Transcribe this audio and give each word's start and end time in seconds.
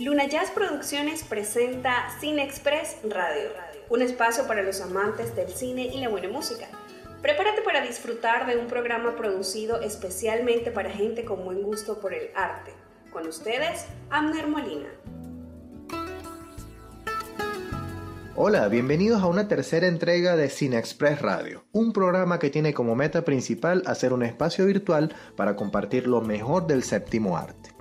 Luna 0.00 0.26
Jazz 0.26 0.50
Producciones 0.50 1.24
presenta 1.24 2.08
Cine 2.20 2.42
Express 2.42 2.96
Radio, 3.04 3.50
un 3.90 4.00
espacio 4.00 4.46
para 4.46 4.62
los 4.62 4.80
amantes 4.80 5.36
del 5.36 5.50
cine 5.50 5.90
y 5.92 6.00
la 6.00 6.08
buena 6.08 6.30
música. 6.30 6.68
Prepárate 7.20 7.60
para 7.60 7.82
disfrutar 7.82 8.46
de 8.46 8.56
un 8.56 8.66
programa 8.66 9.14
producido 9.14 9.82
especialmente 9.82 10.70
para 10.70 10.88
gente 10.88 11.26
con 11.26 11.44
buen 11.44 11.62
gusto 11.62 12.00
por 12.00 12.14
el 12.14 12.30
arte. 12.34 12.72
Con 13.12 13.26
ustedes, 13.26 13.84
Amner 14.08 14.46
Molina. 14.46 14.88
Hola, 18.36 18.68
bienvenidos 18.68 19.22
a 19.22 19.26
una 19.26 19.48
tercera 19.48 19.86
entrega 19.86 20.34
de 20.34 20.48
Cine 20.48 20.78
Express 20.78 21.20
Radio, 21.20 21.66
un 21.72 21.92
programa 21.92 22.38
que 22.38 22.48
tiene 22.48 22.72
como 22.72 22.96
meta 22.96 23.22
principal 23.22 23.82
hacer 23.84 24.14
un 24.14 24.22
espacio 24.22 24.64
virtual 24.64 25.14
para 25.36 25.56
compartir 25.56 26.06
lo 26.06 26.22
mejor 26.22 26.66
del 26.66 26.84
séptimo 26.84 27.36
arte. 27.36 27.74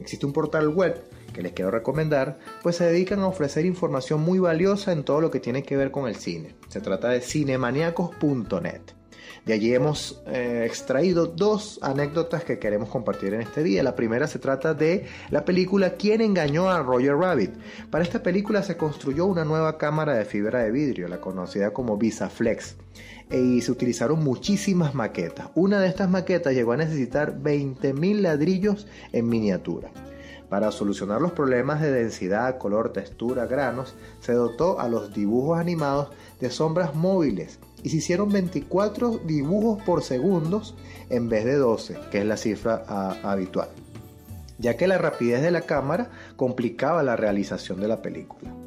Existe 0.00 0.26
un 0.26 0.32
portal 0.32 0.66
web 0.70 1.00
que 1.34 1.42
les 1.42 1.52
quiero 1.52 1.70
recomendar, 1.70 2.38
pues 2.62 2.76
se 2.76 2.86
dedican 2.86 3.20
a 3.20 3.26
ofrecer 3.26 3.66
información 3.66 4.22
muy 4.22 4.38
valiosa 4.38 4.92
en 4.92 5.04
todo 5.04 5.20
lo 5.20 5.30
que 5.30 5.40
tiene 5.40 5.62
que 5.62 5.76
ver 5.76 5.90
con 5.90 6.08
el 6.08 6.16
cine. 6.16 6.54
Se 6.68 6.80
trata 6.80 7.10
de 7.10 7.20
cinemaniacos.net. 7.20 8.80
De 9.44 9.52
allí 9.52 9.74
hemos 9.74 10.22
eh, 10.26 10.62
extraído 10.64 11.26
dos 11.26 11.78
anécdotas 11.82 12.44
que 12.44 12.58
queremos 12.58 12.88
compartir 12.88 13.34
en 13.34 13.42
este 13.42 13.62
día. 13.62 13.82
La 13.82 13.94
primera 13.94 14.26
se 14.26 14.38
trata 14.38 14.72
de 14.72 15.04
la 15.28 15.44
película 15.44 15.96
¿Quién 15.96 16.22
engañó 16.22 16.70
a 16.70 16.82
Roger 16.82 17.16
Rabbit? 17.16 17.50
Para 17.90 18.04
esta 18.04 18.22
película 18.22 18.62
se 18.62 18.78
construyó 18.78 19.26
una 19.26 19.44
nueva 19.44 19.76
cámara 19.76 20.14
de 20.14 20.24
fibra 20.24 20.62
de 20.62 20.70
vidrio, 20.70 21.08
la 21.08 21.20
conocida 21.20 21.74
como 21.74 21.98
VisaFlex 21.98 22.76
y 23.30 23.60
se 23.60 23.72
utilizaron 23.72 24.22
muchísimas 24.22 24.94
maquetas. 24.94 25.48
Una 25.54 25.80
de 25.80 25.88
estas 25.88 26.08
maquetas 26.08 26.54
llegó 26.54 26.72
a 26.72 26.76
necesitar 26.78 27.38
20.000 27.38 28.20
ladrillos 28.20 28.86
en 29.12 29.28
miniatura. 29.28 29.90
Para 30.48 30.70
solucionar 30.70 31.20
los 31.20 31.32
problemas 31.32 31.80
de 31.80 31.90
densidad, 31.90 32.58
color, 32.58 32.92
textura, 32.92 33.46
granos, 33.46 33.94
se 34.20 34.32
dotó 34.32 34.80
a 34.80 34.88
los 34.88 35.12
dibujos 35.12 35.58
animados 35.58 36.10
de 36.40 36.50
sombras 36.50 36.94
móviles 36.94 37.58
y 37.82 37.90
se 37.90 37.96
hicieron 37.96 38.30
24 38.30 39.18
dibujos 39.24 39.82
por 39.82 40.02
segundos 40.02 40.74
en 41.10 41.28
vez 41.28 41.44
de 41.44 41.56
12, 41.56 41.98
que 42.10 42.18
es 42.18 42.26
la 42.26 42.36
cifra 42.36 42.84
ah, 42.88 43.16
habitual, 43.22 43.68
ya 44.58 44.76
que 44.76 44.86
la 44.86 44.98
rapidez 44.98 45.42
de 45.42 45.50
la 45.50 45.62
cámara 45.62 46.10
complicaba 46.36 47.02
la 47.02 47.16
realización 47.16 47.80
de 47.80 47.88
la 47.88 48.00
película. 48.00 48.63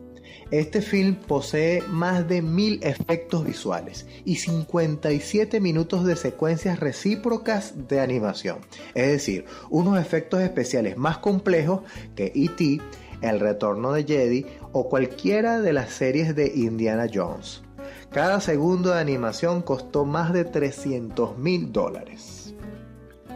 Este 0.52 0.82
film 0.82 1.16
posee 1.16 1.82
más 1.90 2.26
de 2.30 2.42
mil 2.42 2.80
efectos 2.82 3.46
visuales 3.46 4.08
y 4.24 4.38
57 4.38 5.60
minutos 5.60 6.06
de 6.06 6.16
secuencias 6.16 6.80
recíprocas 6.80 7.88
de 7.90 8.00
animación, 8.00 8.60
es 8.96 9.08
decir, 9.08 9.46
unos 9.70 10.00
efectos 10.00 10.42
especiales 10.42 10.96
más 10.96 11.18
complejos 11.18 11.82
que 12.16 12.32
E.T., 12.34 12.80
El 13.22 13.42
Retorno 13.42 13.92
de 13.92 14.06
Jedi 14.06 14.46
o 14.72 14.88
cualquiera 14.88 15.60
de 15.60 15.74
las 15.74 15.92
series 15.92 16.34
de 16.34 16.48
Indiana 16.56 17.08
Jones. 17.14 17.64
Cada 18.10 18.40
segundo 18.40 18.92
de 18.92 19.02
animación 19.02 19.62
costó 19.62 20.06
más 20.06 20.32
de 20.32 20.46
300 20.46 21.38
mil 21.38 21.74
dólares. 21.74 22.54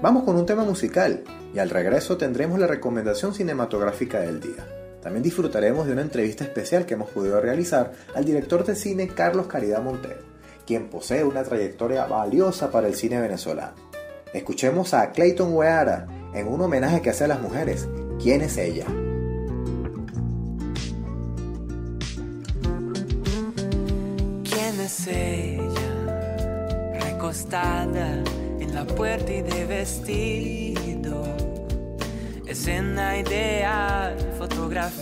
Vamos 0.02 0.23
con 0.23 0.38
un 0.38 0.45
tema 0.45 0.64
musical 0.64 1.26
y 1.54 1.59
al 1.59 1.70
regreso 1.70 2.16
tendremos 2.16 2.58
la 2.58 2.67
recomendación 2.67 3.34
cinematográfica 3.34 4.22
del 4.22 4.39
día. 4.39 4.80
También 5.02 5.23
disfrutaremos 5.23 5.88
de 5.88 5.94
una 5.94 6.03
entrevista 6.03 6.44
especial 6.44 6.85
que 6.85 6.94
hemos 6.94 7.09
podido 7.09 7.41
realizar 7.41 7.91
al 8.13 8.23
director 8.23 8.63
de 8.63 8.75
cine 8.75 9.08
Carlos 9.08 9.47
Caridad 9.47 9.81
Montero, 9.81 10.21
quien 10.66 10.89
posee 10.89 11.23
una 11.23 11.43
trayectoria 11.43 12.05
valiosa 12.05 12.69
para 12.69 12.88
el 12.88 12.93
cine 12.93 13.19
venezolano. 13.19 13.73
Escuchemos 14.33 14.93
a 14.93 15.11
Clayton 15.11 15.53
Weara 15.53 16.08
en 16.33 16.47
un 16.47 16.61
homenaje 16.61 17.02
que 17.02 17.09
hace 17.09 17.23
a 17.23 17.27
las 17.27 17.41
mujeres. 17.41 17.88
¿Quién 18.21 18.41
es 18.41 18.58
ella? 18.58 18.85
¿Quién 24.43 24.80
es 24.80 25.08
ella? 25.08 25.70
Recostada 27.02 28.23
en 28.59 28.76
la 28.76 28.86
puerta 28.86 29.33
y 29.33 29.42
de 29.42 29.65
vestido 29.65 31.40
escena 32.52 33.17
ideal, 33.17 34.17
fotografía, 34.38 34.94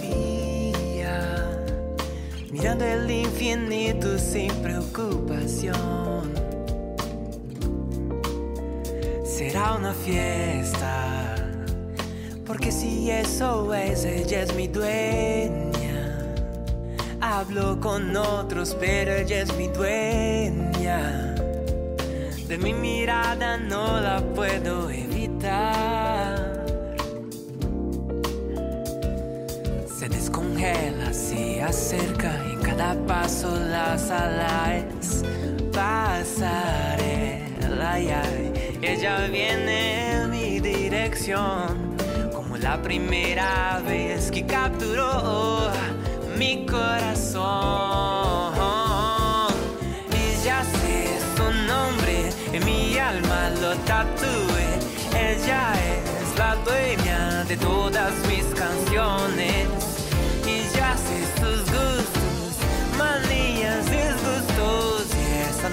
mirando 2.51 2.85
el 2.85 3.09
infinito 3.09 4.19
sin 4.19 4.53
preocupación. 4.61 6.31
Será 9.25 9.73
una 9.73 9.93
fiesta, 9.93 11.35
porque 12.45 12.71
si 12.71 13.09
eso 13.09 13.73
es, 13.73 14.05
ella 14.05 14.43
es 14.43 14.55
mi 14.55 14.67
dueña. 14.67 16.19
Hablo 17.19 17.79
con 17.79 18.15
otros, 18.15 18.77
pero 18.79 19.15
ella 19.15 19.41
es 19.41 19.55
mi 19.57 19.67
dueña. 19.69 21.33
De 22.47 22.57
mi 22.59 22.73
mirada 22.73 23.57
no 23.57 23.99
la 23.99 24.21
puedo 24.35 24.89
evitar. 24.91 25.08
Descongela, 30.59 31.13
se 31.13 31.61
acerca 31.61 32.43
y 32.51 32.55
cada 32.63 32.95
paso 33.07 33.57
la 33.57 33.97
sala 33.97 34.77
es 34.77 35.23
pasarela. 35.71 37.39
Y 37.99 38.85
ella 38.85 39.27
viene 39.27 40.11
en 40.13 40.29
mi 40.29 40.59
dirección 40.59 41.95
como 42.33 42.57
la 42.57 42.81
primera 42.81 43.81
vez 43.85 44.29
que 44.31 44.45
capturó 44.45 45.71
mi 46.37 46.65
corazón. 46.65 47.39
Ya 50.43 50.63
sé 50.63 51.19
su 51.35 51.43
nombre, 51.67 52.29
en 52.53 52.65
mi 52.65 52.97
alma 52.97 53.49
lo 53.61 53.75
tatué. 53.79 54.79
Ella 55.13 55.73
es 55.73 56.37
la 56.37 56.55
dueña 56.63 57.43
de 57.43 57.57
todas 57.57 58.13
mis 58.27 58.45
canciones 58.55 59.88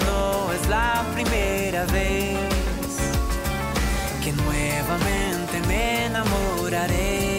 no 0.04 0.52
es 0.52 0.68
la 0.68 1.04
primera 1.14 1.84
vez 1.86 2.36
que 4.22 4.32
nuevamente 4.32 5.60
me 5.68 6.06
enamoraré 6.06 7.35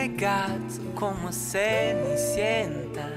regazo 0.00 0.80
como 0.94 1.30
cenicienta. 1.30 3.10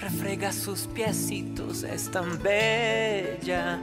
Refrega 0.00 0.52
sus 0.52 0.86
piecitos, 0.86 1.82
es 1.82 2.10
tan 2.10 2.40
bella. 2.40 3.80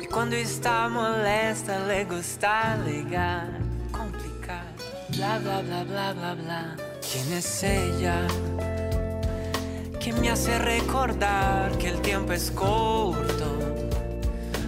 Y 0.00 0.06
cuando 0.06 0.36
está 0.36 0.88
molesta, 0.88 1.84
le 1.86 2.04
gusta 2.04 2.74
alegar, 2.74 3.48
complicar, 3.90 4.66
bla 5.16 5.38
bla 5.40 5.62
bla 5.62 5.84
bla 5.84 6.12
bla 6.12 6.34
bla. 6.34 6.76
¿Quién 7.10 7.32
es 7.38 7.62
ella? 7.64 8.26
Que 10.00 10.12
me 10.12 10.30
hace 10.30 10.58
recordar 10.58 11.76
que 11.78 11.88
el 11.88 12.00
tiempo 12.02 12.32
es 12.32 12.52
corto. 12.52 13.58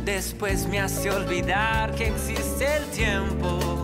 Después 0.04 0.66
me 0.66 0.80
hace 0.80 1.08
olvidar 1.10 1.94
que 1.94 2.08
existe 2.08 2.66
el 2.78 2.84
tiempo 2.86 3.75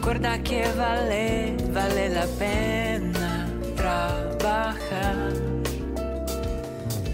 Recuerda 0.00 0.38
que 0.38 0.64
vale, 0.78 1.54
vale 1.74 2.08
la 2.08 2.24
pena 2.38 3.46
trabajar. 3.76 5.34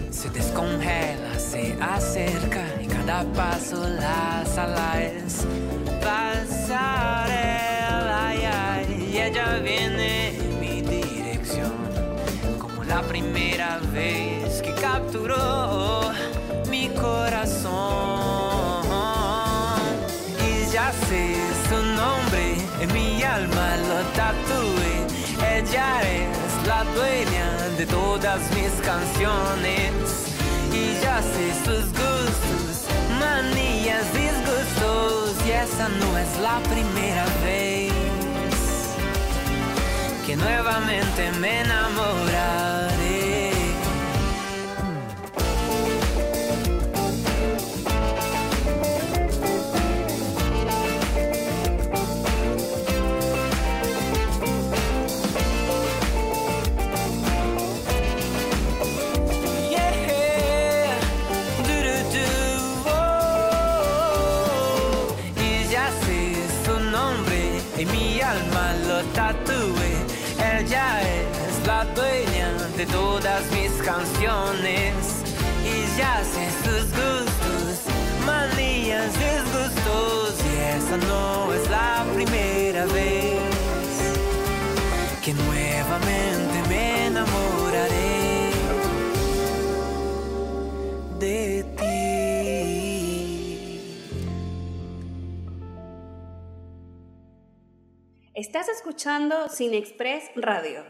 Se 0.09 0.29
descongela, 0.29 1.37
se 1.37 1.75
acerca 1.81 2.63
y 2.81 2.87
cada 2.87 3.25
paso 3.33 3.89
la 3.89 4.45
sala 4.45 5.03
es 5.03 5.45
pasarela. 5.99 6.71
Y 8.87 9.17
ella 9.17 9.59
viene 9.61 10.37
en 10.37 10.59
mi 10.61 10.81
dirección 10.81 11.73
como 12.57 12.85
la 12.85 13.01
primera 13.01 13.79
vez 13.91 14.61
que 14.61 14.71
capturó 14.71 16.13
mi 16.69 16.87
corazón. 16.91 18.26
Todas 27.97 28.41
mis 28.55 28.73
canciones 28.85 29.91
y 30.71 30.83
ya 31.03 31.19
sé 31.31 31.45
sus 31.65 31.85
gustos, 32.01 32.85
manías, 33.19 34.05
disgustos 34.13 35.33
y 35.47 35.51
esa 35.51 35.89
no 36.01 36.09
es 36.23 36.31
la 36.47 36.57
primera 36.71 37.25
vez 37.43 37.93
que 40.25 40.35
nuevamente 40.35 41.31
me 41.39 41.61
enamoraré. 41.61 42.86
Estás 98.37 98.69
escuchando 98.69 99.49
Cine 99.49 99.77
Express 99.79 100.25
Radio. 100.35 100.83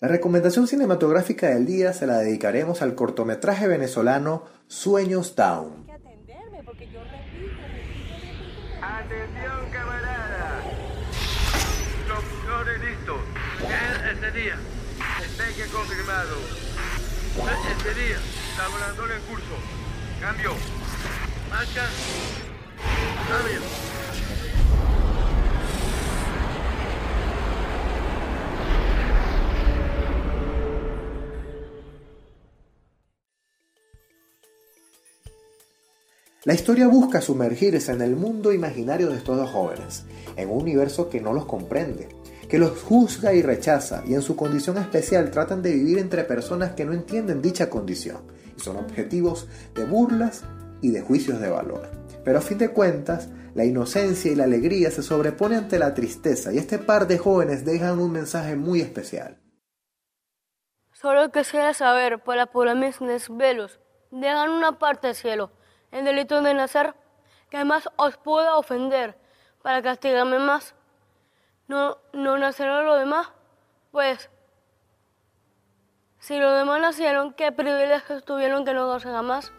La 0.00 0.08
recomendación 0.08 0.66
cinematográfica 0.66 1.50
del 1.50 1.66
día 1.66 1.92
se 1.92 2.04
la 2.04 2.18
dedicaremos 2.18 2.82
al 2.82 2.96
cortometraje 2.96 3.68
venezolano 3.68 4.44
Sueños 4.66 5.36
Down. 5.36 5.86
Atención 8.82 9.70
camarada. 9.72 10.62
Doctores 12.08 12.80
listos. 12.80 13.20
Este 14.12 14.30
día. 14.32 14.56
Despegue 15.20 15.70
confirmado. 15.70 16.38
Este 17.70 17.94
día. 17.94 18.16
Laboratorio 18.58 19.14
en 19.14 19.22
curso. 19.22 19.54
Cambio. 20.20 20.54
Marcha. 21.52 21.86
Cambio. 23.28 23.97
La 36.48 36.54
historia 36.54 36.88
busca 36.88 37.20
sumergirse 37.20 37.92
en 37.92 38.00
el 38.00 38.16
mundo 38.16 38.54
imaginario 38.54 39.10
de 39.10 39.18
estos 39.18 39.36
dos 39.36 39.50
jóvenes, 39.50 40.06
en 40.34 40.48
un 40.48 40.62
universo 40.62 41.10
que 41.10 41.20
no 41.20 41.34
los 41.34 41.44
comprende, 41.44 42.08
que 42.48 42.58
los 42.58 42.82
juzga 42.84 43.34
y 43.34 43.42
rechaza, 43.42 44.02
y 44.06 44.14
en 44.14 44.22
su 44.22 44.34
condición 44.34 44.78
especial 44.78 45.30
tratan 45.30 45.60
de 45.60 45.74
vivir 45.74 45.98
entre 45.98 46.24
personas 46.24 46.72
que 46.72 46.86
no 46.86 46.94
entienden 46.94 47.42
dicha 47.42 47.68
condición, 47.68 48.22
y 48.56 48.60
son 48.60 48.78
objetivos 48.78 49.46
de 49.74 49.84
burlas 49.84 50.42
y 50.80 50.90
de 50.90 51.02
juicios 51.02 51.38
de 51.38 51.50
valor. 51.50 51.86
Pero 52.24 52.38
a 52.38 52.40
fin 52.40 52.56
de 52.56 52.70
cuentas, 52.70 53.28
la 53.54 53.66
inocencia 53.66 54.32
y 54.32 54.34
la 54.34 54.44
alegría 54.44 54.90
se 54.90 55.02
sobreponen 55.02 55.58
ante 55.58 55.78
la 55.78 55.92
tristeza, 55.92 56.50
y 56.50 56.56
este 56.56 56.78
par 56.78 57.06
de 57.08 57.18
jóvenes 57.18 57.66
dejan 57.66 57.98
un 57.98 58.12
mensaje 58.12 58.56
muy 58.56 58.80
especial. 58.80 59.38
Solo 60.94 61.30
quisiera 61.30 61.74
saber, 61.74 62.24
para 62.24 62.46
por 62.46 62.74
mis 62.74 62.98
velos, 63.36 63.80
dejan 64.10 64.48
una 64.48 64.78
parte 64.78 65.08
del 65.08 65.14
cielo 65.14 65.57
el 65.92 66.04
delito 66.04 66.42
de 66.42 66.54
nacer, 66.54 66.94
que 67.50 67.56
además 67.56 67.88
os 67.96 68.16
pueda 68.16 68.56
ofender 68.56 69.16
para 69.62 69.82
castigarme 69.82 70.38
más. 70.38 70.74
No, 71.66 71.98
no 72.12 72.38
nacerá 72.38 72.82
lo 72.82 72.96
demás, 72.96 73.28
pues 73.90 74.30
si 76.18 76.38
los 76.38 76.58
demás 76.58 76.80
nacieron, 76.80 77.32
¿qué 77.32 77.52
privilegios 77.52 78.24
tuvieron 78.24 78.64
que 78.64 78.74
no 78.74 78.86
gocen 78.86 79.12
jamás? 79.12 79.52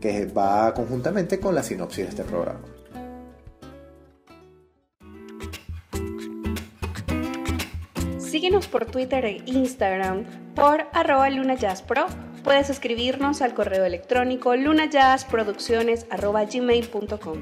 que 0.00 0.26
va 0.26 0.72
conjuntamente 0.72 1.40
con 1.40 1.56
la 1.56 1.64
sinopsis 1.64 2.04
de 2.04 2.10
este 2.10 2.22
programa. 2.22 2.60
Síguenos 8.18 8.68
por 8.68 8.86
Twitter 8.86 9.24
e 9.24 9.42
Instagram 9.44 10.24
por 10.54 10.86
arroba 10.92 11.28
lunajazzpro 11.30 12.06
Puedes 12.42 12.70
escribirnos 12.70 13.42
al 13.42 13.52
correo 13.54 13.84
electrónico 13.84 14.56
lunajazzproducciones.gmail.com 14.56 17.38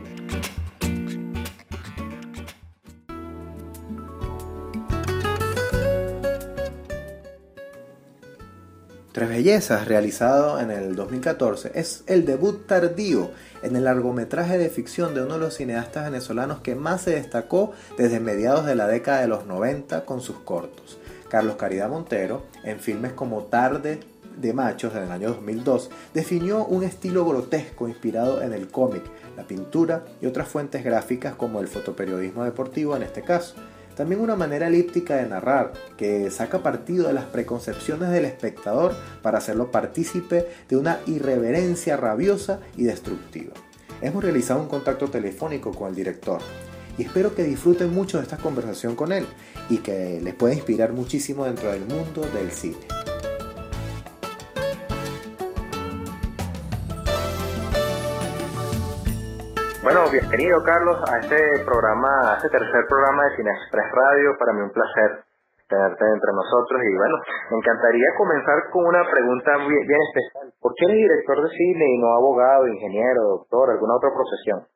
Tres 9.12 9.28
Bellezas, 9.30 9.88
realizado 9.88 10.60
en 10.60 10.70
el 10.70 10.94
2014, 10.94 11.72
es 11.74 12.04
el 12.06 12.24
debut 12.24 12.66
tardío 12.66 13.32
en 13.62 13.74
el 13.74 13.84
largometraje 13.84 14.58
de 14.58 14.68
ficción 14.68 15.14
de 15.14 15.22
uno 15.22 15.34
de 15.34 15.40
los 15.40 15.54
cineastas 15.54 16.04
venezolanos 16.04 16.60
que 16.60 16.76
más 16.76 17.02
se 17.02 17.12
destacó 17.12 17.72
desde 17.96 18.20
mediados 18.20 18.64
de 18.64 18.76
la 18.76 18.86
década 18.86 19.20
de 19.20 19.26
los 19.26 19.46
90 19.46 20.04
con 20.04 20.20
sus 20.20 20.38
cortos. 20.38 20.98
Carlos 21.28 21.56
Caridad 21.56 21.88
Montero, 21.88 22.44
en 22.62 22.78
filmes 22.78 23.12
como 23.12 23.42
Tarde, 23.42 24.00
de 24.40 24.52
Machos 24.52 24.94
en 24.94 25.04
el 25.04 25.12
año 25.12 25.28
2002 25.30 25.90
definió 26.14 26.64
un 26.64 26.84
estilo 26.84 27.24
grotesco 27.24 27.88
inspirado 27.88 28.42
en 28.42 28.52
el 28.52 28.68
cómic, 28.68 29.02
la 29.36 29.44
pintura 29.44 30.04
y 30.20 30.26
otras 30.26 30.48
fuentes 30.48 30.84
gráficas 30.84 31.34
como 31.34 31.60
el 31.60 31.68
fotoperiodismo 31.68 32.44
deportivo 32.44 32.96
en 32.96 33.02
este 33.02 33.22
caso. 33.22 33.54
También 33.96 34.20
una 34.20 34.36
manera 34.36 34.68
elíptica 34.68 35.16
de 35.16 35.26
narrar, 35.26 35.72
que 35.96 36.30
saca 36.30 36.62
partido 36.62 37.08
de 37.08 37.14
las 37.14 37.24
preconcepciones 37.24 38.10
del 38.10 38.26
espectador 38.26 38.94
para 39.22 39.38
hacerlo 39.38 39.72
partícipe 39.72 40.46
de 40.68 40.76
una 40.76 41.00
irreverencia 41.06 41.96
rabiosa 41.96 42.60
y 42.76 42.84
destructiva. 42.84 43.54
Hemos 44.00 44.22
realizado 44.22 44.60
un 44.60 44.68
contacto 44.68 45.08
telefónico 45.08 45.72
con 45.72 45.88
el 45.88 45.96
director 45.96 46.40
y 46.96 47.02
espero 47.02 47.34
que 47.34 47.42
disfruten 47.42 47.92
mucho 47.92 48.18
de 48.18 48.22
esta 48.22 48.36
conversación 48.36 48.94
con 48.94 49.10
él 49.10 49.26
y 49.68 49.78
que 49.78 50.20
les 50.22 50.34
pueda 50.34 50.54
inspirar 50.54 50.92
muchísimo 50.92 51.44
dentro 51.44 51.72
del 51.72 51.84
mundo 51.84 52.22
del 52.32 52.52
cine. 52.52 52.76
Bueno, 59.88 60.04
bienvenido 60.12 60.60
Carlos 60.68 61.00
a 61.00 61.16
este 61.16 61.64
programa, 61.64 62.12
a 62.28 62.36
este 62.36 62.52
tercer 62.52 62.84
programa 62.92 63.24
de 63.24 63.40
Cine 63.40 63.48
Express 63.56 63.88
Radio. 63.88 64.36
Para 64.36 64.52
mí 64.52 64.60
un 64.60 64.68
placer 64.68 65.24
tenerte 65.64 66.04
entre 66.04 66.28
nosotros 66.36 66.76
y 66.84 66.92
bueno, 66.92 67.16
me 67.48 67.56
encantaría 67.56 68.12
comenzar 68.20 68.68
con 68.68 68.84
una 68.84 69.00
pregunta 69.08 69.56
bien, 69.64 69.80
bien 69.88 70.02
especial. 70.12 70.52
¿Por 70.60 70.76
qué 70.76 70.92
eres 70.92 71.08
director 71.08 71.40
de 71.40 71.48
cine 71.56 71.84
y 71.88 71.96
no 72.04 72.12
abogado, 72.20 72.68
ingeniero, 72.68 73.40
doctor, 73.40 73.72
alguna 73.72 73.96
otra 73.96 74.12
profesión? 74.12 74.68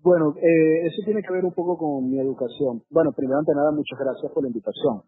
Bueno, 0.00 0.32
eh, 0.40 0.88
eso 0.88 1.04
tiene 1.04 1.20
que 1.20 1.36
ver 1.36 1.44
un 1.44 1.52
poco 1.52 1.76
con 1.76 2.08
mi 2.08 2.24
educación. 2.24 2.80
Bueno, 2.88 3.12
primero 3.12 3.36
ante 3.36 3.52
nada, 3.52 3.68
muchas 3.68 4.00
gracias 4.00 4.32
por 4.32 4.48
la 4.48 4.48
invitación. 4.48 5.04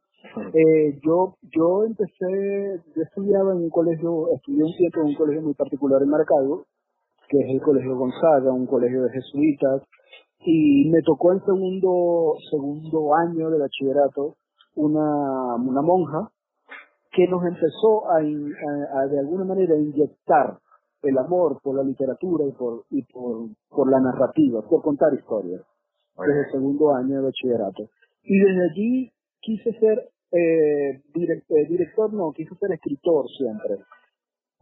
Eh, 0.53 1.01
yo 1.01 1.41
yo 1.49 1.89
empecé, 1.89 2.77
yo 2.93 3.01
estudiaba 3.09 3.57
en 3.57 3.65
un 3.65 3.73
colegio, 3.73 4.37
estudié 4.37 4.69
un 4.69 4.77
tiempo 4.77 5.01
en 5.01 5.07
un 5.09 5.17
colegio 5.17 5.41
muy 5.49 5.57
particular 5.57 6.05
en 6.05 6.13
Maracaibo, 6.13 6.69
que 7.43 7.53
el 7.53 7.61
Colegio 7.61 7.97
Gonzaga, 7.97 8.53
un 8.53 8.67
colegio 8.67 9.03
de 9.03 9.11
jesuitas, 9.11 9.83
y 10.47 10.89
me 10.91 11.01
tocó 11.03 11.33
en 11.33 11.41
segundo 11.45 12.35
segundo 12.51 13.15
año 13.15 13.51
de 13.51 13.59
bachillerato 13.59 14.37
una, 14.77 15.55
una 15.57 15.83
monja 15.83 16.31
que 17.13 17.27
nos 17.29 17.45
empezó 17.45 18.11
a, 18.11 18.19
a, 18.19 19.07
de 19.07 19.19
alguna 19.21 19.45
manera 19.45 19.77
inyectar 19.77 20.59
el 21.03 21.19
amor 21.19 21.61
por 21.63 21.77
la 21.77 21.83
literatura 21.83 22.45
y 22.47 22.53
por 22.53 22.85
y 22.91 23.03
por, 23.03 23.49
por 23.69 23.91
la 23.91 24.01
narrativa, 24.01 24.63
por 24.69 24.83
contar 24.83 25.15
historias, 25.15 25.63
desde 26.19 26.41
el 26.41 26.53
segundo 26.53 26.95
año 26.95 27.17
de 27.17 27.23
bachillerato. 27.23 27.89
Y 28.23 28.39
desde 28.39 28.71
allí 28.71 29.13
quise 29.41 29.73
ser 29.79 30.11
eh, 30.33 31.03
eh, 31.15 31.67
director, 31.69 32.13
no, 32.13 32.33
quise 32.33 32.55
ser 32.57 32.73
escritor 32.73 33.27
siempre, 33.39 33.77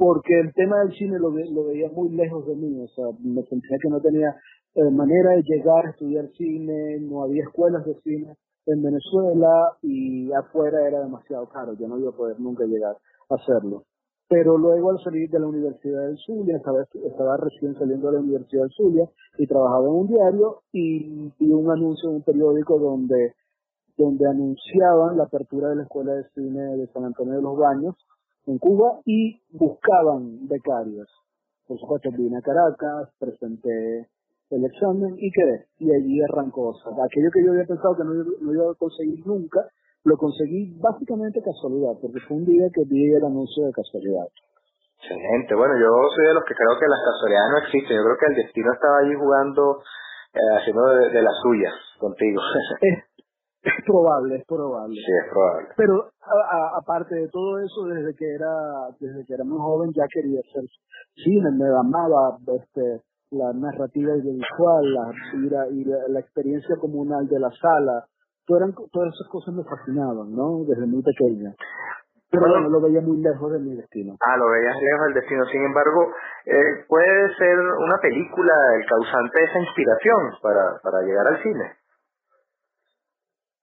porque 0.02 0.34
el 0.40 0.52
tema 0.52 0.80
del 0.80 0.92
cine 0.94 1.16
lo, 1.16 1.30
lo 1.30 1.64
veía 1.66 1.88
muy 1.90 2.08
lejos 2.08 2.44
de 2.48 2.56
mí, 2.56 2.76
o 2.82 2.88
sea, 2.88 3.04
me 3.20 3.40
sentía 3.44 3.78
que 3.80 3.88
no 3.88 4.00
tenía 4.00 4.34
eh, 4.74 4.90
manera 4.90 5.30
de 5.30 5.42
llegar 5.44 5.86
a 5.86 5.90
estudiar 5.90 6.28
cine, 6.36 6.98
no 7.02 7.22
había 7.22 7.44
escuelas 7.44 7.84
de 7.86 7.94
cine 8.02 8.34
en 8.66 8.82
Venezuela 8.82 9.76
y 9.80 10.32
afuera 10.32 10.88
era 10.88 11.04
demasiado 11.04 11.48
caro, 11.50 11.74
yo 11.74 11.86
no 11.86 12.00
iba 12.00 12.10
a 12.10 12.16
poder 12.16 12.40
nunca 12.40 12.64
llegar 12.64 12.96
a 13.30 13.34
hacerlo. 13.36 13.84
Pero 14.28 14.58
luego 14.58 14.90
al 14.90 14.98
salir 15.04 15.30
de 15.30 15.38
la 15.38 15.46
Universidad 15.46 16.08
del 16.08 16.18
Zulia, 16.18 16.56
estaba, 16.56 17.36
recién 17.36 17.78
saliendo 17.78 18.08
de 18.08 18.14
la 18.14 18.20
Universidad 18.22 18.62
del 18.62 18.72
Zulia 18.72 19.08
y 19.38 19.46
trabajaba 19.46 19.84
en 19.84 19.94
un 19.94 20.08
diario 20.08 20.62
y 20.72 21.30
vi 21.38 21.52
un 21.52 21.70
anuncio 21.70 22.10
en 22.10 22.16
un 22.16 22.22
periódico 22.22 22.76
donde 22.76 23.34
donde 23.96 24.26
anunciaban 24.26 25.16
la 25.16 25.24
apertura 25.24 25.68
de 25.68 25.76
la 25.76 25.82
Escuela 25.82 26.14
de 26.14 26.24
Cine 26.34 26.76
de 26.76 26.88
San 26.88 27.04
Antonio 27.04 27.34
de 27.34 27.42
los 27.42 27.56
Baños 27.56 27.94
en 28.46 28.58
Cuba 28.58 29.00
y 29.04 29.40
buscaban 29.50 30.48
becarios. 30.48 31.08
Por 31.66 31.78
supuesto, 31.78 32.10
vine 32.10 32.38
a 32.38 32.42
Caracas, 32.42 33.14
presenté 33.18 34.08
el 34.50 34.64
examen 34.64 35.16
y 35.16 35.30
quedé. 35.30 35.66
Y 35.78 35.88
allí 35.90 36.20
arrancó. 36.22 36.74
aquello 36.76 37.30
que 37.32 37.44
yo 37.44 37.52
había 37.52 37.64
pensado 37.64 37.96
que 37.96 38.04
no, 38.04 38.52
iba 38.52 38.70
a 38.70 38.74
conseguir 38.74 39.26
nunca, 39.26 39.60
lo 40.04 40.16
conseguí 40.16 40.76
básicamente 40.78 41.40
casualidad, 41.40 41.96
porque 42.00 42.20
fue 42.26 42.36
un 42.36 42.44
día 42.44 42.68
que 42.74 42.82
vi 42.84 43.14
el 43.14 43.24
anuncio 43.24 43.66
de 43.66 43.72
casualidad. 43.72 44.26
Excelente. 44.98 45.54
Bueno, 45.54 45.74
yo 45.80 45.88
soy 46.14 46.26
de 46.26 46.34
los 46.34 46.44
que 46.44 46.54
creo 46.54 46.78
que 46.78 46.86
las 46.86 47.00
casualidades 47.02 47.50
no 47.50 47.58
existen. 47.58 47.96
Yo 47.96 48.04
creo 48.04 48.18
que 48.20 48.30
el 48.30 48.36
destino 48.44 48.72
estaba 48.72 48.98
allí 48.98 49.14
jugando, 49.14 49.82
eh, 50.34 50.52
haciendo 50.58 50.82
de, 51.10 51.22
las 51.22 51.34
suyas 51.42 51.74
contigo. 51.98 52.40
Es 53.62 53.84
probable, 53.86 54.36
es 54.36 54.44
probable. 54.44 54.96
Sí, 54.96 55.12
es 55.24 55.30
probable. 55.30 55.68
Pero 55.76 56.10
aparte 56.76 57.14
de 57.14 57.28
todo 57.28 57.60
eso, 57.60 57.84
desde 57.86 58.14
que 58.16 58.34
era 58.34 58.90
desde 58.98 59.24
que 59.24 59.34
era 59.34 59.44
muy 59.44 59.58
joven 59.58 59.92
ya 59.94 60.04
quería 60.12 60.40
hacer 60.40 60.64
cine, 61.14 61.50
me 61.52 61.68
amaba 61.68 62.38
este, 62.58 63.02
la 63.30 63.52
narrativa 63.52 64.14
audiovisual, 64.14 64.94
la, 64.94 65.68
y, 65.70 65.84
la, 65.84 65.96
la, 66.08 66.20
experiencia 66.20 66.74
comunal 66.80 67.28
de 67.28 67.38
la 67.38 67.50
sala, 67.50 68.04
todas, 68.46 68.74
todas 68.90 69.14
esas 69.14 69.28
cosas 69.30 69.54
me 69.54 69.62
fascinaban, 69.62 70.34
¿no? 70.34 70.64
Desde 70.66 70.86
muy 70.86 71.02
pequeña. 71.02 71.54
Pero 72.32 72.48
bueno, 72.48 72.68
lo 72.68 72.80
veía 72.80 73.02
muy 73.02 73.22
lejos 73.22 73.52
de 73.52 73.58
mi 73.58 73.76
destino. 73.76 74.16
Ah, 74.20 74.36
lo 74.38 74.48
veías 74.50 74.74
lejos 74.74 75.04
del 75.06 75.14
destino. 75.14 75.44
Sin 75.52 75.62
embargo, 75.62 76.08
eh, 76.46 76.84
puede 76.88 77.34
ser 77.36 77.58
una 77.60 77.98
película 78.00 78.54
el 78.74 78.86
causante 78.88 79.38
de 79.38 79.44
esa 79.44 79.58
inspiración 79.60 80.18
para, 80.40 80.80
para 80.82 81.02
llegar 81.02 81.26
al 81.28 81.42
cine. 81.42 81.81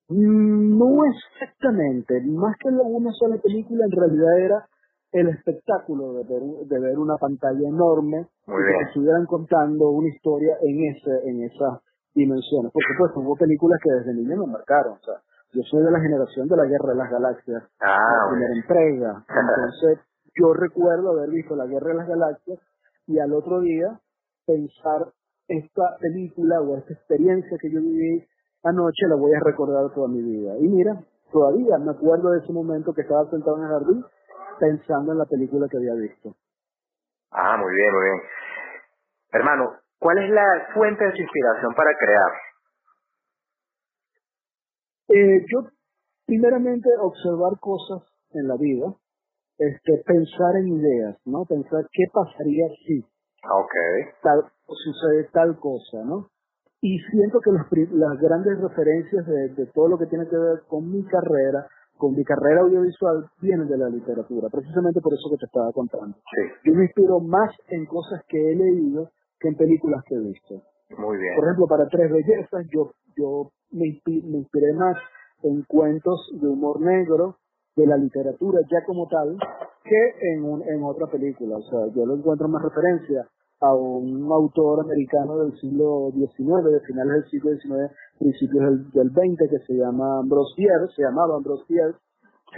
Mm, 0.10 0.78
no 0.78 1.06
exactamente, 1.06 2.22
más 2.26 2.56
que 2.58 2.70
una 2.70 3.12
sola 3.14 3.38
película, 3.38 3.86
en 3.86 3.92
realidad 3.92 4.40
era 4.40 4.70
el 5.12 5.30
espectáculo 5.30 6.14
de 6.14 6.24
ver, 6.24 6.42
de 6.68 6.80
ver 6.80 6.98
una 6.98 7.16
pantalla 7.18 7.68
enorme 7.68 8.28
y 8.48 8.52
que 8.52 8.84
estuvieran 8.88 9.26
contando 9.26 9.90
una 9.90 10.10
historia 10.10 10.56
en 10.62 10.96
ese 10.96 11.30
en 11.30 11.44
esas 11.44 11.82
dimensiones. 12.14 12.72
Por 12.72 12.84
supuesto, 12.84 13.20
hubo 13.20 13.36
películas 13.36 13.80
que 13.84 13.92
desde 13.92 14.14
niño 14.14 14.46
me 14.46 14.52
marcaron. 14.52 14.94
O 14.94 15.04
sea, 15.04 15.22
yo 15.54 15.62
soy 15.64 15.84
de 15.84 15.92
la 15.92 16.00
generación 16.00 16.48
de 16.48 16.58
la 16.58 16.66
Guerra 16.66 16.90
de 16.90 16.96
las 16.96 17.10
Galaxias, 17.10 17.64
ah, 17.82 18.26
la 18.26 18.32
primera 18.32 18.54
entrega. 18.56 19.26
Entonces, 19.30 20.06
yo 20.36 20.54
recuerdo 20.54 21.12
haber 21.12 21.30
visto 21.30 21.56
la 21.56 21.66
Guerra 21.66 21.90
de 21.90 21.96
las 21.96 22.08
Galaxias 22.08 22.60
y 23.08 23.20
al 23.20 23.34
otro 23.34 23.62
día 23.62 24.00
pensar 24.46 25.12
esta 25.48 25.98
película 26.00 26.62
o 26.62 26.78
esta 26.78 26.94
experiencia 26.94 27.58
que 27.60 27.72
yo 27.72 27.82
viví 27.82 28.26
anoche 28.64 29.08
la 29.08 29.16
voy 29.16 29.34
a 29.34 29.40
recordar 29.40 29.94
toda 29.94 30.08
mi 30.08 30.22
vida. 30.22 30.58
Y 30.60 30.68
mira, 30.68 31.04
todavía 31.32 31.78
me 31.78 31.92
acuerdo 31.92 32.32
de 32.32 32.40
ese 32.40 32.54
momento 32.54 32.94
que 32.94 33.02
estaba 33.02 33.30
sentado 33.30 33.58
en 33.58 33.64
el 33.64 33.70
jardín 33.70 34.06
pensando 34.60 35.12
en 35.14 35.18
la 35.18 35.26
película 35.26 35.68
que 35.70 35.78
había 35.78 35.94
visto. 35.94 36.36
Ah, 37.32 37.58
muy 37.58 37.74
bien, 37.74 37.94
muy 37.94 38.04
bien. 38.04 38.22
Hermano, 39.32 39.74
¿cuál 40.00 40.18
es 40.18 40.30
la 40.32 40.68
fuente 40.74 41.06
de 41.06 41.12
su 41.12 41.22
inspiración 41.22 41.74
para 41.76 41.92
crear? 41.98 42.32
Eh, 45.10 45.46
yo, 45.52 45.70
primeramente, 46.26 46.90
observar 47.00 47.60
cosas 47.60 48.04
en 48.32 48.48
la 48.48 48.56
vida, 48.58 48.94
este, 49.58 50.04
pensar 50.06 50.56
en 50.58 50.68
ideas, 50.68 51.18
¿no? 51.26 51.46
Pensar 51.46 51.86
qué 51.92 52.06
pasaría 52.14 52.68
si 52.86 53.04
okay. 53.44 54.14
tal, 54.22 54.52
sucede 54.68 55.30
tal 55.32 55.60
cosa, 55.60 56.04
¿no? 56.06 56.30
Y 56.82 56.98
siento 57.12 57.40
que 57.42 57.52
las, 57.52 57.66
las 57.92 58.20
grandes 58.20 58.60
referencias 58.62 59.26
de, 59.26 59.66
todo 59.74 59.90
lo 59.90 59.98
que 59.98 60.06
tiene 60.06 60.28
que 60.28 60.38
ver 60.38 60.62
con 60.68 60.90
mi 60.90 61.04
carrera, 61.04 61.68
con 61.98 62.16
mi 62.16 62.24
carrera 62.24 62.62
audiovisual, 62.62 63.26
vienen 63.42 63.68
de 63.68 63.78
la 63.78 63.90
literatura, 63.90 64.48
precisamente 64.50 65.02
por 65.02 65.14
eso 65.14 65.30
que 65.30 65.38
te 65.38 65.46
estaba 65.46 65.72
contando. 65.74 66.18
Yo 66.64 66.74
me 66.74 66.86
inspiro 66.86 67.20
más 67.20 67.52
en 67.68 67.86
cosas 67.86 68.22
que 68.28 68.38
he 68.38 68.56
leído 68.56 69.10
que 69.40 69.50
en 69.50 69.56
películas 69.56 70.04
que 70.08 70.16
he 70.16 70.20
visto. 70.20 70.64
Muy 70.98 71.18
bien. 71.18 71.36
Por 71.36 71.46
ejemplo, 71.46 71.68
para 71.68 71.88
Tres 71.88 72.10
Bellezas, 72.12 72.66
yo, 72.74 72.92
yo 73.18 73.52
me, 73.72 73.88
inspiré, 73.88 74.74
más 74.74 74.98
en 75.44 75.64
cuentos 75.64 76.32
de 76.42 76.48
humor 76.48 76.82
negro, 76.82 77.38
de 77.76 77.86
la 77.86 77.96
literatura 77.96 78.60
ya 78.70 78.84
como 78.86 79.08
tal, 79.08 79.38
que 79.84 80.34
en, 80.34 80.44
un, 80.44 80.62
en 80.64 80.84
otra 80.84 81.08
película. 81.08 81.58
O 81.58 81.62
sea, 81.62 81.94
yo 81.94 82.06
lo 82.06 82.16
encuentro 82.16 82.48
más 82.48 82.64
referencia 82.64 83.28
a 83.62 83.74
un 83.74 84.32
autor 84.32 84.82
americano 84.82 85.38
del 85.40 85.60
siglo 85.60 86.12
XIX, 86.14 86.64
de 86.72 86.80
finales 86.82 87.14
del 87.14 87.30
siglo 87.30 87.52
XIX, 87.56 87.92
principios 88.18 88.64
del, 88.64 88.92
del 88.92 89.10
XX, 89.12 89.50
que 89.50 89.60
se 89.68 89.74
llama 89.74 90.20
Ambrose 90.20 90.54
se 90.96 91.02
llamaba 91.02 91.36
Ambrose 91.36 91.66
Bierce, 91.68 92.00